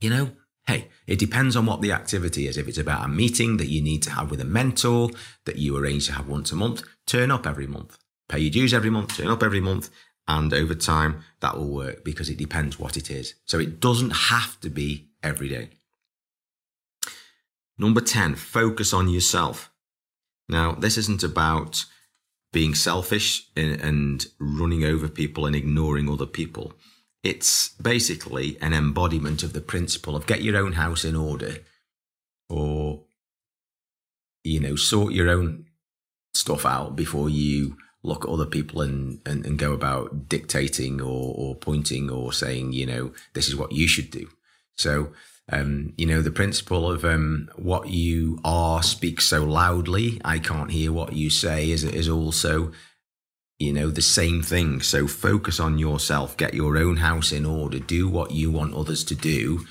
you 0.00 0.10
know, 0.10 0.32
hey, 0.66 0.88
it 1.06 1.18
depends 1.18 1.56
on 1.56 1.66
what 1.66 1.82
the 1.82 1.92
activity 1.92 2.46
is. 2.46 2.56
If 2.56 2.68
it's 2.68 2.78
about 2.78 3.04
a 3.04 3.08
meeting 3.08 3.58
that 3.58 3.68
you 3.68 3.82
need 3.82 4.02
to 4.04 4.10
have 4.10 4.30
with 4.30 4.40
a 4.40 4.44
mentor 4.44 5.10
that 5.44 5.56
you 5.56 5.76
arrange 5.76 6.06
to 6.06 6.12
have 6.12 6.28
once 6.28 6.52
a 6.52 6.56
month, 6.56 6.82
turn 7.06 7.30
up 7.30 7.46
every 7.46 7.66
month 7.66 7.98
pay 8.28 8.38
your 8.38 8.50
dues 8.50 8.74
every 8.74 8.90
month, 8.90 9.16
turn 9.16 9.28
up 9.28 9.42
every 9.42 9.60
month, 9.60 9.90
and 10.26 10.52
over 10.54 10.74
time 10.74 11.22
that 11.40 11.56
will 11.56 11.68
work 11.68 12.04
because 12.04 12.30
it 12.30 12.38
depends 12.38 12.78
what 12.78 12.96
it 12.96 13.10
is. 13.10 13.34
So 13.44 13.58
it 13.58 13.80
doesn't 13.80 14.10
have 14.10 14.58
to 14.60 14.70
be 14.70 15.10
every 15.22 15.48
day. 15.48 15.70
Number 17.76 18.00
10, 18.00 18.36
focus 18.36 18.92
on 18.92 19.08
yourself. 19.08 19.70
Now, 20.48 20.72
this 20.72 20.96
isn't 20.96 21.22
about 21.22 21.84
being 22.52 22.74
selfish 22.74 23.48
eh, 23.56 23.76
and 23.82 24.24
running 24.38 24.84
over 24.84 25.08
people 25.08 25.44
and 25.44 25.56
ignoring 25.56 26.08
other 26.08 26.26
people. 26.26 26.74
It's 27.24 27.70
basically 27.80 28.58
an 28.60 28.74
embodiment 28.74 29.42
of 29.42 29.54
the 29.54 29.62
principle 29.62 30.14
of 30.14 30.26
get 30.26 30.42
your 30.42 30.58
own 30.58 30.72
house 30.72 31.04
in 31.04 31.16
order 31.16 31.56
or, 32.50 33.04
you 34.44 34.60
know, 34.60 34.76
sort 34.76 35.14
your 35.14 35.30
own 35.30 35.64
stuff 36.34 36.66
out 36.66 36.94
before 36.94 37.30
you 37.30 37.78
look 38.02 38.24
at 38.24 38.30
other 38.30 38.44
people 38.44 38.82
and, 38.82 39.20
and, 39.24 39.46
and 39.46 39.58
go 39.58 39.72
about 39.72 40.28
dictating 40.28 41.00
or, 41.00 41.34
or 41.34 41.54
pointing 41.54 42.10
or 42.10 42.30
saying, 42.32 42.74
you 42.74 42.84
know, 42.84 43.12
this 43.32 43.48
is 43.48 43.56
what 43.56 43.72
you 43.72 43.88
should 43.88 44.10
do. 44.10 44.28
So, 44.76 45.12
um, 45.50 45.94
you 45.96 46.04
know, 46.04 46.20
the 46.20 46.30
principle 46.30 46.90
of 46.90 47.06
um, 47.06 47.48
what 47.56 47.88
you 47.88 48.38
are 48.44 48.82
speaks 48.82 49.24
so 49.24 49.44
loudly, 49.44 50.20
I 50.24 50.38
can't 50.38 50.70
hear 50.70 50.92
what 50.92 51.14
you 51.14 51.30
say 51.30 51.70
is, 51.70 51.84
is 51.84 52.08
also 52.08 52.72
you 53.58 53.72
know, 53.72 53.90
the 53.90 54.02
same 54.02 54.42
thing. 54.42 54.80
So 54.80 55.06
focus 55.06 55.60
on 55.60 55.78
yourself, 55.78 56.36
get 56.36 56.54
your 56.54 56.76
own 56.76 56.96
house 56.96 57.32
in 57.32 57.46
order, 57.46 57.78
do 57.78 58.08
what 58.08 58.32
you 58.32 58.50
want 58.50 58.74
others 58.74 59.04
to 59.04 59.14
do, 59.14 59.66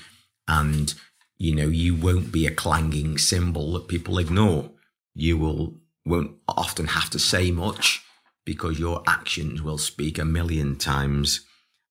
and 0.48 0.94
you 1.36 1.54
know, 1.54 1.66
you 1.66 1.94
won't 1.94 2.32
be 2.32 2.46
a 2.46 2.54
clanging 2.54 3.18
cymbal 3.18 3.72
that 3.72 3.88
people 3.88 4.18
ignore. 4.18 4.70
You 5.14 5.36
will 5.36 5.74
won't 6.06 6.36
often 6.46 6.86
have 6.86 7.10
to 7.10 7.18
say 7.18 7.50
much 7.50 8.02
because 8.44 8.78
your 8.78 9.02
actions 9.06 9.62
will 9.62 9.78
speak 9.78 10.18
a 10.18 10.24
million 10.24 10.76
times 10.76 11.40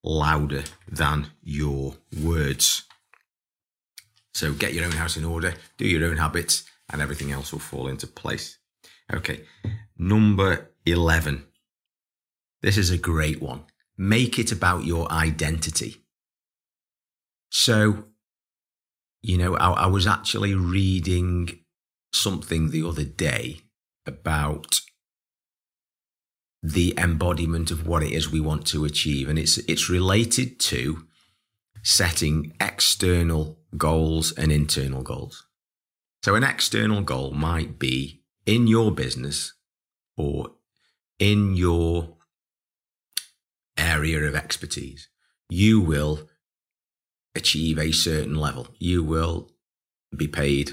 louder 0.04 0.64
than 0.88 1.28
your 1.42 1.96
words. 2.22 2.84
So 4.34 4.54
get 4.54 4.74
your 4.74 4.86
own 4.86 4.92
house 4.92 5.18
in 5.18 5.26
order, 5.26 5.56
do 5.78 5.88
your 5.88 6.06
own 6.10 6.18
habits, 6.18 6.64
and 6.92 7.02
everything 7.02 7.32
else 7.32 7.52
will 7.52 7.60
fall 7.60 7.88
into 7.88 8.08
place. 8.08 8.58
Okay, 9.14 9.42
number 9.98 10.72
11. 10.86 11.46
This 12.64 12.78
is 12.78 12.90
a 12.90 12.98
great 12.98 13.42
one. 13.42 13.66
Make 13.98 14.40
it 14.40 14.52
about 14.52 14.86
your 14.86 15.12
identity. 15.12 15.98
So, 17.52 18.06
you 19.22 19.38
know, 19.38 19.56
I, 19.58 19.84
I 19.84 19.86
was 19.88 20.08
actually 20.08 20.56
reading 20.56 21.60
something 22.14 22.72
the 22.72 22.88
other 22.88 23.04
day 23.04 23.60
about 24.08 24.80
the 26.64 26.94
embodiment 26.98 27.70
of 27.70 27.86
what 27.86 28.02
it 28.02 28.14
is 28.14 28.32
we 28.32 28.40
want 28.40 28.66
to 28.68 28.86
achieve. 28.86 29.28
And 29.28 29.38
it's, 29.38 29.58
it's 29.60 29.90
related 29.90 30.60
to 30.62 31.06
setting 31.84 32.54
external 32.62 33.60
goals 33.78 34.32
and 34.32 34.52
internal 34.52 35.04
goals. 35.04 35.46
So 36.24 36.36
an 36.36 36.44
external 36.46 37.02
goal 37.02 37.32
might 37.32 37.78
be 37.78 38.24
in 38.46 38.68
your 38.68 38.92
business 38.92 39.54
or 40.16 40.52
in 41.20 41.56
your 41.56 42.16
area 43.78 44.20
of 44.24 44.36
expertise. 44.36 45.08
You 45.50 45.82
will 45.82 46.30
achieve 47.36 47.78
a 47.78 47.92
certain 47.92 48.36
level. 48.36 48.68
You 48.80 49.04
will 49.04 49.50
be 50.16 50.28
paid 50.28 50.72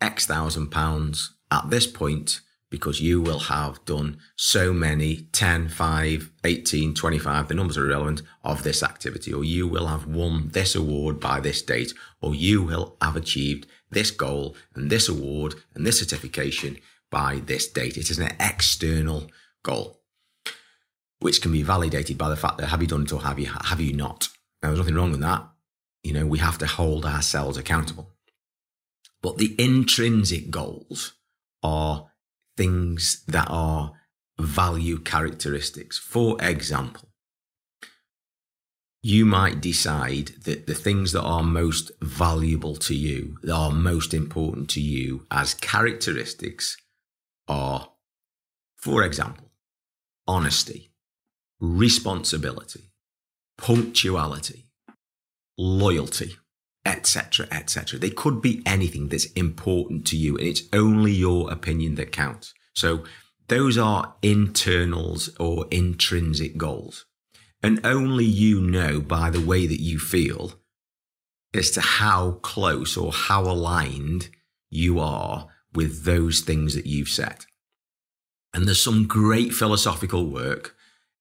X 0.00 0.26
thousand 0.26 0.70
pounds 0.70 1.34
at 1.50 1.70
this 1.70 1.86
point 1.86 2.40
because 2.70 3.00
you 3.00 3.20
will 3.20 3.40
have 3.40 3.84
done 3.84 4.16
so 4.36 4.72
many 4.72 5.28
10, 5.32 5.68
5, 5.68 6.30
18, 6.44 6.94
25, 6.94 7.48
the 7.48 7.54
numbers 7.54 7.76
are 7.76 7.86
irrelevant 7.86 8.22
of 8.44 8.62
this 8.62 8.82
activity, 8.82 9.32
or 9.32 9.42
you 9.42 9.66
will 9.66 9.88
have 9.88 10.06
won 10.06 10.48
this 10.52 10.76
award 10.76 11.18
by 11.18 11.40
this 11.40 11.60
date, 11.62 11.92
or 12.22 12.34
you 12.34 12.62
will 12.62 12.96
have 13.02 13.16
achieved 13.16 13.66
this 13.90 14.12
goal 14.12 14.56
and 14.74 14.88
this 14.88 15.08
award 15.08 15.54
and 15.74 15.84
this 15.84 15.98
certification 15.98 16.78
by 17.10 17.40
this 17.44 17.68
date. 17.68 17.96
It 17.96 18.08
is 18.08 18.20
an 18.20 18.32
external 18.38 19.26
goal, 19.64 19.99
which 21.20 21.40
can 21.40 21.52
be 21.52 21.62
validated 21.62 22.18
by 22.18 22.28
the 22.28 22.36
fact 22.36 22.58
that 22.58 22.68
have 22.68 22.80
you 22.80 22.88
done 22.88 23.02
it 23.02 23.12
or 23.12 23.20
have 23.20 23.38
you, 23.38 23.46
have 23.46 23.80
you 23.80 23.92
not? 23.92 24.28
Now, 24.62 24.68
there's 24.68 24.80
nothing 24.80 24.94
wrong 24.94 25.12
with 25.12 25.20
that. 25.20 25.46
You 26.02 26.12
know, 26.14 26.26
we 26.26 26.38
have 26.38 26.58
to 26.58 26.66
hold 26.66 27.04
ourselves 27.04 27.56
accountable. 27.56 28.10
But 29.22 29.36
the 29.36 29.54
intrinsic 29.58 30.50
goals 30.50 31.14
are 31.62 32.06
things 32.56 33.22
that 33.28 33.48
are 33.50 33.92
value 34.38 34.98
characteristics. 34.98 35.98
For 35.98 36.36
example, 36.40 37.10
you 39.02 39.24
might 39.24 39.60
decide 39.60 40.28
that 40.44 40.66
the 40.66 40.74
things 40.74 41.12
that 41.12 41.22
are 41.22 41.42
most 41.42 41.90
valuable 42.00 42.76
to 42.76 42.94
you, 42.94 43.38
that 43.42 43.54
are 43.54 43.70
most 43.70 44.12
important 44.12 44.68
to 44.70 44.80
you 44.80 45.26
as 45.30 45.54
characteristics 45.54 46.76
are, 47.48 47.90
for 48.76 49.02
example, 49.02 49.50
honesty, 50.26 50.89
responsibility, 51.60 52.90
punctuality, 53.58 54.66
loyalty, 55.58 56.36
etc., 56.86 57.46
etc. 57.50 57.98
They 57.98 58.10
could 58.10 58.40
be 58.40 58.62
anything 58.64 59.08
that's 59.08 59.26
important 59.32 60.06
to 60.06 60.16
you, 60.16 60.36
and 60.36 60.46
it's 60.46 60.62
only 60.72 61.12
your 61.12 61.52
opinion 61.52 61.96
that 61.96 62.12
counts. 62.12 62.54
So 62.74 63.04
those 63.48 63.76
are 63.76 64.14
internals 64.22 65.30
or 65.38 65.66
intrinsic 65.70 66.56
goals. 66.56 67.04
And 67.62 67.84
only 67.84 68.24
you 68.24 68.60
know 68.60 69.00
by 69.00 69.28
the 69.28 69.44
way 69.44 69.66
that 69.66 69.82
you 69.82 69.98
feel 69.98 70.54
as 71.52 71.70
to 71.72 71.80
how 71.80 72.38
close 72.42 72.96
or 72.96 73.12
how 73.12 73.42
aligned 73.42 74.30
you 74.70 74.98
are 74.98 75.48
with 75.74 76.04
those 76.04 76.40
things 76.40 76.74
that 76.74 76.86
you've 76.86 77.08
set. 77.08 77.44
And 78.54 78.66
there's 78.66 78.82
some 78.82 79.06
great 79.06 79.52
philosophical 79.52 80.26
work 80.26 80.76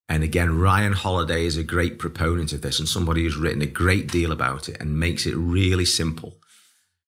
and 0.10 0.24
again, 0.24 0.58
Ryan 0.58 0.94
Holiday 0.94 1.46
is 1.46 1.56
a 1.56 1.64
great 1.64 2.00
proponent 2.00 2.52
of 2.52 2.64
this 2.64 2.80
and 2.80 2.90
somebody 2.90 3.22
who's 3.22 3.38
written 3.38 3.62
a 3.62 3.68
great 3.68 4.12
deal 4.12 4.32
about 4.32 4.68
it 4.68 4.82
and 4.82 5.00
makes 5.00 5.28
it 5.28 5.36
really 5.36 5.86
simple, 5.86 6.40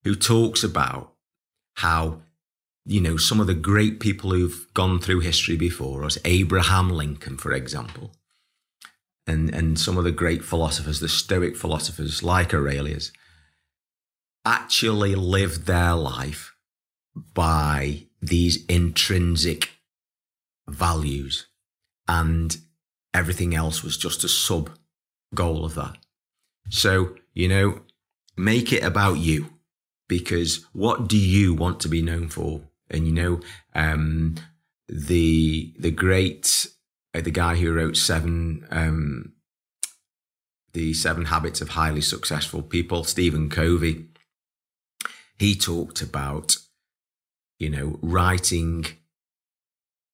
who 0.03 0.13
talks 0.13 0.63
about 0.63 1.13
how, 1.77 2.21
you 2.85 3.01
know, 3.01 3.17
some 3.17 3.39
of 3.39 3.47
the 3.47 3.55
great 3.55 3.99
people 3.99 4.29
who've 4.29 4.67
gone 4.75 4.99
through 4.99 5.21
history 5.21 5.57
before 5.57 6.03
us, 6.03 6.19
Abraham 6.25 6.91
Lincoln, 6.91 7.39
for 7.39 7.51
example, 7.53 8.11
and, 9.25 9.49
and 9.49 9.79
some 9.79 9.97
of 9.97 10.03
the 10.03 10.11
great 10.11 10.43
philosophers, 10.43 10.99
the 10.99 11.09
Stoic 11.09 11.57
philosophers 11.57 12.21
like 12.21 12.53
Aurelius, 12.53 13.11
actually 14.45 15.15
lived 15.15 15.65
their 15.65 15.95
life 15.95 16.53
by 17.33 18.03
these 18.21 18.63
intrinsic 18.67 19.71
values. 20.67 21.47
And 22.07 22.57
everything 23.13 23.55
else 23.55 23.83
was 23.83 23.97
just 23.97 24.23
a 24.23 24.29
sub 24.29 24.69
goal 25.33 25.65
of 25.65 25.75
that. 25.75 25.97
So, 26.69 27.15
you 27.33 27.47
know, 27.47 27.81
make 28.37 28.71
it 28.71 28.83
about 28.83 29.17
you 29.17 29.53
because 30.07 30.65
what 30.73 31.07
do 31.07 31.17
you 31.17 31.53
want 31.53 31.79
to 31.81 31.89
be 31.89 32.01
known 32.01 32.29
for? 32.29 32.61
And, 32.89 33.07
you 33.07 33.13
know, 33.13 33.39
um, 33.73 34.35
the, 34.87 35.73
the 35.79 35.91
great, 35.91 36.67
uh, 37.13 37.21
the 37.21 37.31
guy 37.31 37.55
who 37.55 37.73
wrote 37.73 37.97
seven, 37.97 38.67
um, 38.69 39.33
the 40.73 40.93
seven 40.93 41.25
habits 41.25 41.61
of 41.61 41.69
highly 41.69 42.01
successful 42.01 42.61
people, 42.61 43.03
Stephen 43.03 43.49
Covey, 43.49 44.07
he 45.37 45.55
talked 45.55 46.01
about, 46.01 46.57
you 47.57 47.69
know, 47.69 47.97
writing 48.01 48.85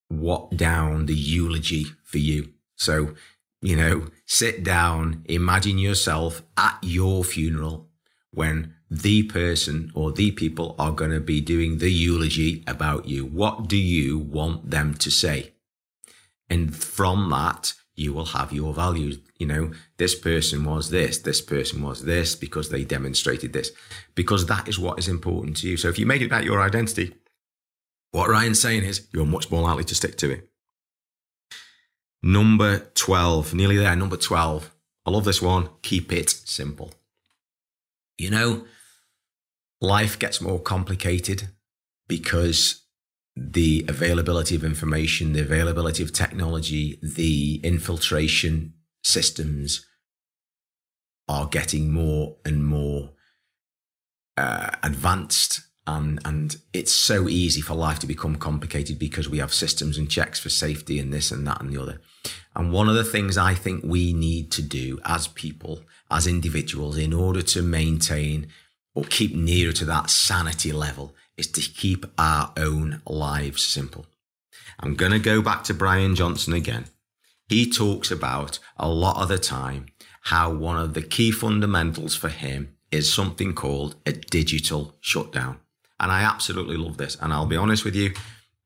what 0.10 0.56
down 0.56 1.06
the 1.06 1.16
eulogy 1.16 1.86
for 2.04 2.18
you. 2.18 2.54
So, 2.78 3.16
you 3.62 3.76
know, 3.76 4.08
sit 4.26 4.64
down, 4.64 5.24
imagine 5.26 5.78
yourself 5.78 6.44
at 6.56 6.78
your 6.82 7.24
funeral 7.24 7.90
when 8.32 8.76
the 8.90 9.24
person 9.24 9.92
or 9.94 10.12
the 10.12 10.32
people 10.32 10.76
are 10.80 10.92
going 10.92 11.12
to 11.12 11.20
be 11.20 11.42
doing 11.42 11.80
the 11.80 11.92
eulogy 11.92 12.64
about 12.68 13.08
you. 13.08 13.26
What 13.26 13.68
do 13.68 13.76
you 13.76 14.18
want 14.18 14.70
them 14.70 14.94
to 14.96 15.12
say? 15.12 15.54
And 16.50 16.74
from 16.76 17.30
that, 17.32 17.74
you 17.96 18.14
will 18.14 18.28
have 18.28 18.54
your 18.54 18.74
values. 18.74 19.18
You 19.40 19.48
know, 19.48 19.72
this 19.98 20.16
person 20.16 20.64
was 20.64 20.92
this, 20.92 21.18
this 21.18 21.42
person 21.42 21.82
was 21.82 22.04
this 22.04 22.36
because 22.36 22.70
they 22.70 22.86
demonstrated 22.86 23.54
this, 23.54 23.72
because 24.16 24.46
that 24.46 24.68
is 24.68 24.80
what 24.80 25.00
is 25.00 25.08
important 25.08 25.58
to 25.58 25.68
you. 25.68 25.78
So 25.78 25.90
if 25.90 26.00
you 26.00 26.06
make 26.06 26.22
it 26.22 26.28
about 26.28 26.46
your 26.46 26.62
identity, 26.62 27.16
what 28.12 28.30
Ryan's 28.30 28.62
saying 28.62 28.84
is 28.84 29.08
you're 29.12 29.26
much 29.26 29.52
more 29.52 29.64
likely 29.64 29.84
to 29.86 29.96
stick 29.96 30.16
to 30.18 30.32
it. 30.32 30.50
Number 32.28 32.80
12, 32.94 33.54
nearly 33.54 33.78
there, 33.78 33.96
number 33.96 34.18
12. 34.18 34.76
I 35.06 35.12
love 35.12 35.24
this 35.24 35.42
one. 35.42 35.70
Keep 35.82 36.12
it 36.12 36.30
simple. 36.30 36.94
You 38.18 38.32
know, 38.32 38.66
life 39.80 40.20
gets 40.20 40.42
more 40.42 40.60
complicated 40.60 41.48
because 42.06 42.84
the 43.38 43.86
availability 43.88 44.58
of 44.58 44.66
information, 44.66 45.32
the 45.32 45.40
availability 45.40 46.04
of 46.04 46.12
technology, 46.12 47.00
the 47.02 47.62
infiltration 47.64 48.74
systems 49.06 49.86
are 51.30 51.46
getting 51.48 51.94
more 51.94 52.36
and 52.44 52.66
more 52.66 53.12
uh, 54.36 54.72
advanced 54.84 55.62
and 55.88 56.20
and 56.26 56.58
it's 56.74 56.92
so 56.92 57.30
easy 57.30 57.62
for 57.62 57.74
life 57.74 58.00
to 58.00 58.08
become 58.08 58.36
complicated 58.36 59.00
because 59.00 59.30
we 59.30 59.38
have 59.38 59.54
systems 59.54 59.98
and 59.98 60.10
checks 60.10 60.40
for 60.40 60.50
safety 60.50 61.00
and 61.00 61.14
this 61.14 61.32
and 61.32 61.48
that 61.48 61.62
and 61.62 61.72
the 61.72 61.82
other 61.82 62.02
and 62.56 62.72
one 62.72 62.90
of 62.90 62.96
the 62.96 63.04
things 63.04 63.38
i 63.38 63.54
think 63.54 63.84
we 63.84 64.14
need 64.14 64.52
to 64.52 64.62
do 64.62 65.00
as 65.06 65.28
people 65.28 65.82
as 66.10 66.28
individuals 66.28 66.98
in 66.98 67.14
order 67.14 67.42
to 67.42 67.62
maintain 67.62 68.48
or 68.98 69.04
keep 69.04 69.36
nearer 69.36 69.72
to 69.72 69.86
that 69.86 70.10
sanity 70.10 70.72
level 70.72 71.14
is 71.38 71.48
to 71.48 71.62
keep 71.62 72.04
our 72.18 72.52
own 72.58 73.00
lives 73.06 73.64
simple. 73.64 74.08
I'm 74.80 74.96
going 74.96 75.12
to 75.12 75.20
go 75.20 75.42
back 75.42 75.64
to 75.66 75.74
brian 75.74 76.16
johnson 76.16 76.54
again. 76.54 76.86
He 77.48 77.70
talks 77.70 78.12
about 78.12 78.60
a 78.76 78.90
lot 78.90 79.22
of 79.22 79.30
the 79.30 79.38
time 79.38 79.86
how 80.24 80.52
one 80.52 80.78
of 80.78 80.94
the 80.94 81.02
key 81.02 81.32
fundamentals 81.32 82.16
for 82.16 82.30
him 82.30 82.76
is 82.92 83.14
something 83.14 83.54
called 83.54 83.96
a 84.06 84.12
digital 84.12 84.96
shutdown. 85.00 85.60
And 86.00 86.12
I 86.12 86.24
absolutely 86.24 86.76
love 86.76 86.98
this. 86.98 87.16
And 87.22 87.32
I'll 87.32 87.46
be 87.46 87.56
honest 87.56 87.86
with 87.86 87.96
you, 87.96 88.14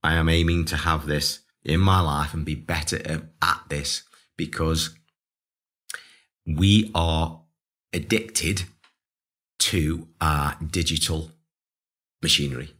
I 0.04 0.15
am 0.15 0.30
aiming 0.30 0.65
to 0.65 0.78
have 0.78 1.06
this 1.06 1.39
in 1.63 1.80
my 1.80 2.00
life 2.02 2.34
and 2.34 2.45
be 2.45 2.56
better 2.56 3.30
at 3.41 3.62
this 3.69 4.04
because 4.38 4.91
we 6.45 6.91
are 6.95 7.41
addicted 7.93 8.63
to 9.60 10.08
our 10.19 10.58
digital 10.65 11.32
machinery. 12.21 12.74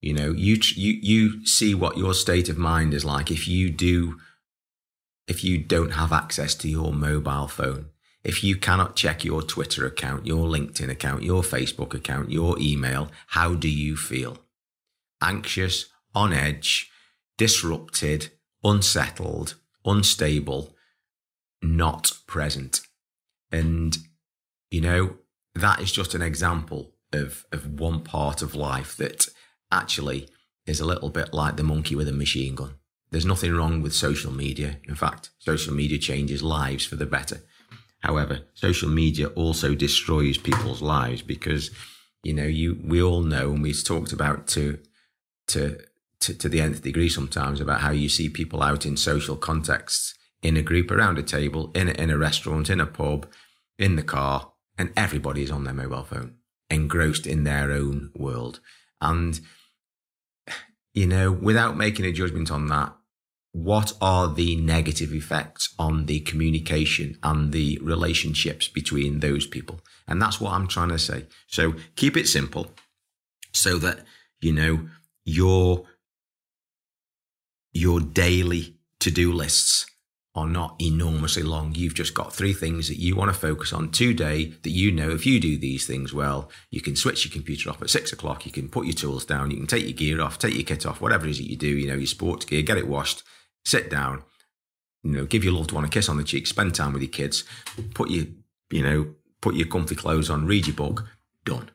You 0.00 0.14
know, 0.14 0.32
you 0.32 0.58
you 0.74 0.92
you 1.02 1.46
see 1.46 1.74
what 1.74 1.98
your 1.98 2.14
state 2.14 2.48
of 2.48 2.56
mind 2.56 2.94
is 2.94 3.04
like 3.04 3.30
if 3.30 3.48
you 3.48 3.70
do 3.70 4.18
if 5.26 5.44
you 5.44 5.58
don't 5.58 5.90
have 5.90 6.12
access 6.12 6.54
to 6.56 6.68
your 6.68 6.92
mobile 6.92 7.48
phone. 7.48 7.90
If 8.24 8.42
you 8.42 8.56
cannot 8.56 8.96
check 8.96 9.24
your 9.24 9.42
Twitter 9.42 9.86
account, 9.86 10.26
your 10.26 10.46
LinkedIn 10.46 10.90
account, 10.90 11.22
your 11.22 11.42
Facebook 11.42 11.94
account, 11.94 12.30
your 12.30 12.58
email, 12.58 13.10
how 13.28 13.54
do 13.54 13.68
you 13.68 13.96
feel? 13.96 14.38
Anxious, 15.22 15.86
on 16.14 16.32
edge, 16.32 16.90
disrupted, 17.38 18.30
unsettled, 18.62 19.54
unstable, 19.86 20.76
not 21.62 22.12
present. 22.26 22.82
And, 23.50 23.96
you 24.70 24.82
know, 24.82 25.16
that 25.54 25.80
is 25.80 25.90
just 25.90 26.14
an 26.14 26.20
example 26.20 26.92
of, 27.12 27.46
of 27.50 27.80
one 27.80 28.00
part 28.00 28.42
of 28.42 28.54
life 28.54 28.94
that 28.98 29.28
actually 29.72 30.28
is 30.66 30.80
a 30.80 30.84
little 30.84 31.08
bit 31.08 31.32
like 31.32 31.56
the 31.56 31.62
monkey 31.62 31.94
with 31.94 32.08
a 32.08 32.12
machine 32.12 32.54
gun. 32.54 32.74
There's 33.10 33.24
nothing 33.24 33.54
wrong 33.54 33.80
with 33.80 33.94
social 33.94 34.30
media. 34.32 34.76
In 34.86 34.94
fact, 34.94 35.30
social 35.38 35.72
media 35.72 35.98
changes 35.98 36.42
lives 36.42 36.84
for 36.84 36.96
the 36.96 37.06
better. 37.06 37.40
However, 38.00 38.40
social 38.54 38.90
media 38.90 39.28
also 39.28 39.74
destroys 39.74 40.36
people's 40.36 40.82
lives 40.82 41.22
because, 41.22 41.70
you 42.22 42.34
know, 42.34 42.44
you 42.44 42.78
we 42.84 43.02
all 43.02 43.22
know, 43.22 43.52
and 43.52 43.62
we've 43.62 43.82
talked 43.82 44.12
about 44.12 44.46
to 44.48 44.78
to 45.48 45.78
to, 46.20 46.34
to 46.34 46.48
the 46.48 46.60
nth 46.60 46.82
degree 46.82 47.08
sometimes 47.08 47.60
about 47.60 47.80
how 47.80 47.90
you 47.90 48.08
see 48.08 48.28
people 48.28 48.62
out 48.62 48.84
in 48.84 48.96
social 48.96 49.36
contexts 49.36 50.14
in 50.42 50.56
a 50.56 50.62
group 50.62 50.90
around 50.90 51.18
a 51.18 51.22
table, 51.22 51.70
in 51.74 51.88
a, 51.88 51.92
in 51.92 52.10
a 52.10 52.18
restaurant, 52.18 52.70
in 52.70 52.80
a 52.80 52.86
pub, 52.86 53.26
in 53.78 53.96
the 53.96 54.02
car, 54.02 54.52
and 54.76 54.92
everybody's 54.96 55.50
on 55.50 55.64
their 55.64 55.74
mobile 55.74 56.04
phone, 56.04 56.34
engrossed 56.70 57.26
in 57.26 57.44
their 57.44 57.72
own 57.72 58.10
world. 58.14 58.60
And, 59.00 59.40
you 60.94 61.06
know, 61.06 61.32
without 61.32 61.76
making 61.76 62.06
a 62.06 62.12
judgment 62.12 62.50
on 62.50 62.66
that, 62.68 62.94
what 63.52 63.94
are 64.00 64.32
the 64.32 64.56
negative 64.56 65.12
effects 65.12 65.74
on 65.78 66.06
the 66.06 66.20
communication 66.20 67.18
and 67.22 67.52
the 67.52 67.78
relationships 67.82 68.68
between 68.68 69.20
those 69.20 69.46
people? 69.46 69.80
And 70.06 70.22
that's 70.22 70.40
what 70.40 70.52
I'm 70.52 70.68
trying 70.68 70.90
to 70.90 70.98
say. 70.98 71.26
So 71.46 71.74
keep 71.96 72.16
it 72.16 72.28
simple 72.28 72.70
so 73.52 73.78
that, 73.78 74.00
you 74.40 74.52
know, 74.52 74.88
your, 75.24 75.84
your 77.72 78.00
daily 78.00 78.76
to 79.00 79.10
do 79.10 79.32
lists 79.32 79.86
are 80.34 80.46
not 80.46 80.76
enormously 80.80 81.42
long. 81.42 81.74
You've 81.74 81.94
just 81.94 82.14
got 82.14 82.32
three 82.32 82.52
things 82.52 82.88
that 82.88 82.98
you 82.98 83.16
want 83.16 83.32
to 83.32 83.38
focus 83.38 83.72
on 83.72 83.90
today 83.90 84.52
that 84.62 84.70
you 84.70 84.92
know 84.92 85.10
if 85.10 85.26
you 85.26 85.40
do 85.40 85.58
these 85.58 85.86
things 85.86 86.14
well, 86.14 86.50
you 86.70 86.80
can 86.80 86.94
switch 86.94 87.24
your 87.24 87.32
computer 87.32 87.70
off 87.70 87.82
at 87.82 87.90
six 87.90 88.12
o'clock, 88.12 88.46
you 88.46 88.52
can 88.52 88.68
put 88.68 88.86
your 88.86 88.94
tools 88.94 89.24
down, 89.24 89.50
you 89.50 89.56
can 89.56 89.66
take 89.66 89.84
your 89.84 89.92
gear 89.92 90.20
off, 90.20 90.38
take 90.38 90.54
your 90.54 90.64
kit 90.64 90.86
off, 90.86 91.00
whatever 91.00 91.26
it 91.26 91.30
is 91.30 91.38
that 91.38 91.50
you 91.50 91.56
do, 91.56 91.66
you 91.66 91.88
know, 91.88 91.94
your 91.94 92.06
sports 92.06 92.44
gear, 92.44 92.62
get 92.62 92.78
it 92.78 92.88
washed, 92.88 93.22
sit 93.64 93.90
down, 93.90 94.22
you 95.02 95.10
know, 95.10 95.24
give 95.24 95.42
your 95.44 95.54
loved 95.54 95.72
one 95.72 95.84
a 95.84 95.88
kiss 95.88 96.08
on 96.08 96.18
the 96.18 96.24
cheek, 96.24 96.46
spend 96.46 96.74
time 96.74 96.92
with 96.92 97.02
your 97.02 97.10
kids, 97.10 97.44
put 97.94 98.10
your, 98.10 98.26
you 98.70 98.82
know, 98.82 99.14
put 99.40 99.54
your 99.54 99.66
comfy 99.66 99.94
clothes 99.94 100.30
on, 100.30 100.46
read 100.46 100.66
your 100.66 100.76
book, 100.76 101.04
done. 101.44 101.70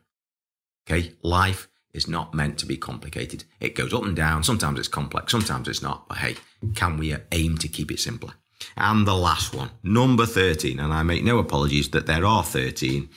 Okay. 0.88 1.12
Life 1.22 1.68
is 1.94 2.08
not 2.08 2.34
meant 2.34 2.58
to 2.58 2.66
be 2.66 2.76
complicated. 2.76 3.44
It 3.60 3.74
goes 3.74 3.94
up 3.94 4.04
and 4.04 4.16
down. 4.16 4.44
Sometimes 4.44 4.78
it's 4.78 4.88
complex, 4.88 5.30
sometimes 5.30 5.68
it's 5.68 5.82
not. 5.82 6.08
But 6.08 6.18
hey, 6.18 6.36
can 6.74 6.98
we 6.98 7.16
aim 7.32 7.56
to 7.58 7.68
keep 7.68 7.90
it 7.90 8.00
simpler? 8.00 8.34
And 8.76 9.06
the 9.06 9.14
last 9.14 9.54
one, 9.54 9.70
number 9.82 10.26
13, 10.26 10.78
and 10.78 10.92
I 10.92 11.02
make 11.02 11.24
no 11.24 11.38
apologies 11.38 11.88
that 11.90 12.06
there 12.06 12.24
are 12.24 12.42
13, 12.42 13.08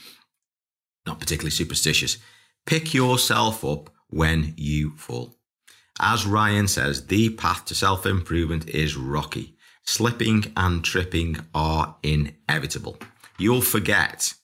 not 1.06 1.20
particularly 1.20 1.50
superstitious. 1.50 2.18
Pick 2.66 2.94
yourself 2.94 3.64
up 3.64 3.90
when 4.08 4.54
you 4.56 4.96
fall. 4.96 5.34
As 6.00 6.26
Ryan 6.26 6.68
says, 6.68 7.06
the 7.06 7.30
path 7.30 7.64
to 7.66 7.74
self 7.74 8.06
improvement 8.06 8.68
is 8.68 8.96
rocky. 8.96 9.56
Slipping 9.84 10.52
and 10.56 10.84
tripping 10.84 11.38
are 11.54 11.96
inevitable. 12.02 12.98
You'll 13.38 13.62
forget. 13.62 14.34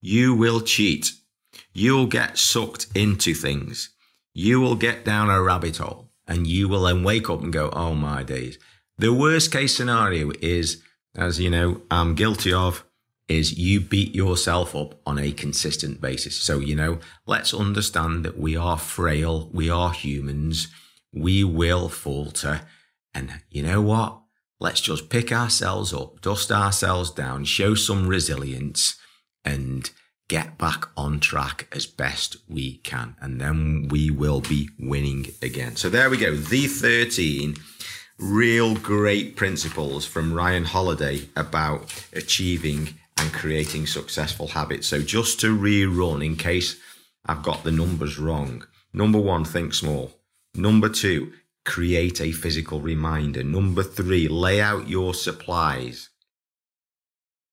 You 0.00 0.34
will 0.34 0.60
cheat. 0.60 1.12
You'll 1.72 2.06
get 2.06 2.38
sucked 2.38 2.86
into 2.94 3.34
things. 3.34 3.90
You 4.32 4.60
will 4.60 4.76
get 4.76 5.04
down 5.04 5.30
a 5.30 5.42
rabbit 5.42 5.76
hole 5.78 6.10
and 6.26 6.46
you 6.46 6.68
will 6.68 6.82
then 6.82 7.04
wake 7.04 7.30
up 7.30 7.42
and 7.42 7.52
go, 7.52 7.70
Oh 7.72 7.94
my 7.94 8.22
days. 8.22 8.58
The 8.98 9.12
worst 9.12 9.50
case 9.52 9.76
scenario 9.76 10.30
is, 10.40 10.82
as 11.16 11.40
you 11.40 11.50
know, 11.50 11.82
I'm 11.90 12.14
guilty 12.14 12.52
of, 12.52 12.84
is 13.26 13.58
you 13.58 13.80
beat 13.80 14.14
yourself 14.14 14.76
up 14.76 15.00
on 15.06 15.18
a 15.18 15.32
consistent 15.32 16.00
basis. 16.00 16.36
So, 16.36 16.58
you 16.58 16.76
know, 16.76 16.98
let's 17.26 17.54
understand 17.54 18.24
that 18.24 18.38
we 18.38 18.56
are 18.56 18.78
frail. 18.78 19.48
We 19.52 19.70
are 19.70 19.92
humans 19.92 20.68
we 21.14 21.44
will 21.44 21.88
falter. 21.88 22.62
And 23.14 23.40
you 23.50 23.62
know 23.62 23.80
what? 23.80 24.20
Let's 24.60 24.80
just 24.80 25.08
pick 25.08 25.32
ourselves 25.32 25.92
up, 25.92 26.20
dust 26.20 26.50
ourselves 26.50 27.10
down, 27.10 27.44
show 27.44 27.74
some 27.74 28.08
resilience, 28.08 28.96
and 29.44 29.90
get 30.28 30.56
back 30.58 30.86
on 30.96 31.20
track 31.20 31.68
as 31.72 31.86
best 31.86 32.36
we 32.48 32.78
can. 32.78 33.16
And 33.20 33.40
then 33.40 33.88
we 33.90 34.10
will 34.10 34.40
be 34.40 34.70
winning 34.78 35.26
again. 35.42 35.76
So 35.76 35.88
there 35.88 36.10
we 36.10 36.16
go. 36.16 36.34
The 36.34 36.66
13 36.66 37.56
real 38.18 38.74
great 38.76 39.36
principles 39.36 40.06
from 40.06 40.32
Ryan 40.32 40.64
Holiday 40.64 41.28
about 41.36 41.92
achieving 42.12 42.94
and 43.18 43.32
creating 43.32 43.86
successful 43.86 44.48
habits. 44.48 44.86
So 44.86 45.02
just 45.02 45.40
to 45.40 45.56
rerun 45.56 46.24
in 46.24 46.36
case 46.36 46.76
I've 47.26 47.42
got 47.42 47.64
the 47.64 47.70
numbers 47.70 48.18
wrong. 48.18 48.66
Number 48.92 49.18
one, 49.18 49.44
think 49.44 49.74
small. 49.74 50.12
Number 50.54 50.88
two, 50.88 51.32
create 51.64 52.20
a 52.20 52.32
physical 52.32 52.80
reminder. 52.80 53.42
Number 53.42 53.82
three, 53.82 54.28
lay 54.28 54.60
out 54.60 54.88
your 54.88 55.14
supplies. 55.14 56.10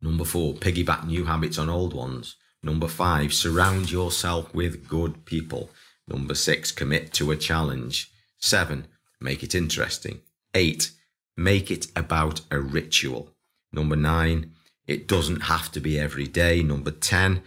Number 0.02 0.26
four, 0.26 0.56
piggyback 0.56 1.06
new 1.06 1.26
habits 1.26 1.58
on 1.58 1.70
old 1.70 1.94
ones. 1.94 2.36
Number 2.64 2.88
five, 2.88 3.34
surround 3.34 3.92
yourself 3.92 4.54
with 4.54 4.88
good 4.88 5.26
people. 5.26 5.72
Number 6.08 6.36
six, 6.36 6.72
commit 6.72 7.12
to 7.14 7.32
a 7.32 7.36
challenge. 7.36 8.12
Seven, 8.38 8.88
make 9.20 9.44
it 9.44 9.56
interesting. 9.56 10.22
Eight, 10.54 10.92
make 11.36 11.72
it 11.72 11.88
about 11.96 12.42
a 12.52 12.60
ritual. 12.60 13.30
Number 13.72 13.96
nine, 13.96 14.52
it 14.86 15.08
doesn't 15.08 15.44
have 15.44 15.72
to 15.72 15.80
be 15.80 15.98
every 15.98 16.28
day. 16.28 16.62
Number 16.62 16.92
10, 16.92 17.42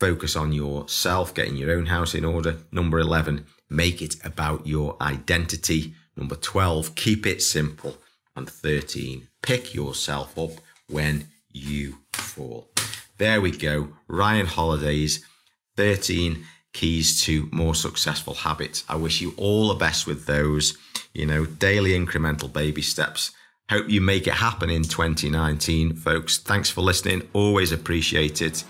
focus 0.00 0.34
on 0.34 0.52
yourself, 0.52 1.34
getting 1.34 1.56
your 1.56 1.72
own 1.72 1.86
house 1.86 2.14
in 2.14 2.24
order. 2.24 2.58
Number 2.72 2.98
11, 2.98 3.46
make 3.68 4.00
it 4.00 4.16
about 4.24 4.66
your 4.66 4.96
identity. 5.00 5.94
Number 6.16 6.36
12, 6.36 6.94
keep 6.94 7.26
it 7.26 7.42
simple. 7.42 7.98
And 8.34 8.48
13, 8.48 9.28
pick 9.42 9.74
yourself 9.74 10.38
up 10.38 10.52
when 10.88 11.28
you 11.52 11.98
fall. 12.12 12.70
There 13.18 13.40
we 13.40 13.50
go. 13.50 13.88
Ryan 14.08 14.46
Holiday's 14.46 15.24
13 15.76 16.44
keys 16.72 17.22
to 17.22 17.48
more 17.52 17.74
successful 17.74 18.34
habits. 18.34 18.84
I 18.88 18.96
wish 18.96 19.20
you 19.20 19.34
all 19.36 19.68
the 19.68 19.74
best 19.74 20.06
with 20.06 20.26
those, 20.26 20.76
you 21.14 21.26
know, 21.26 21.46
daily 21.46 21.92
incremental 21.92 22.52
baby 22.52 22.82
steps. 22.82 23.32
Hope 23.70 23.88
you 23.88 24.00
make 24.00 24.26
it 24.28 24.34
happen 24.34 24.70
in 24.70 24.84
2019, 24.84 25.96
folks. 25.96 26.38
Thanks 26.38 26.70
for 26.70 26.82
listening. 26.82 27.22
Always 27.32 27.72
appreciate 27.72 28.40
it. 28.42 28.62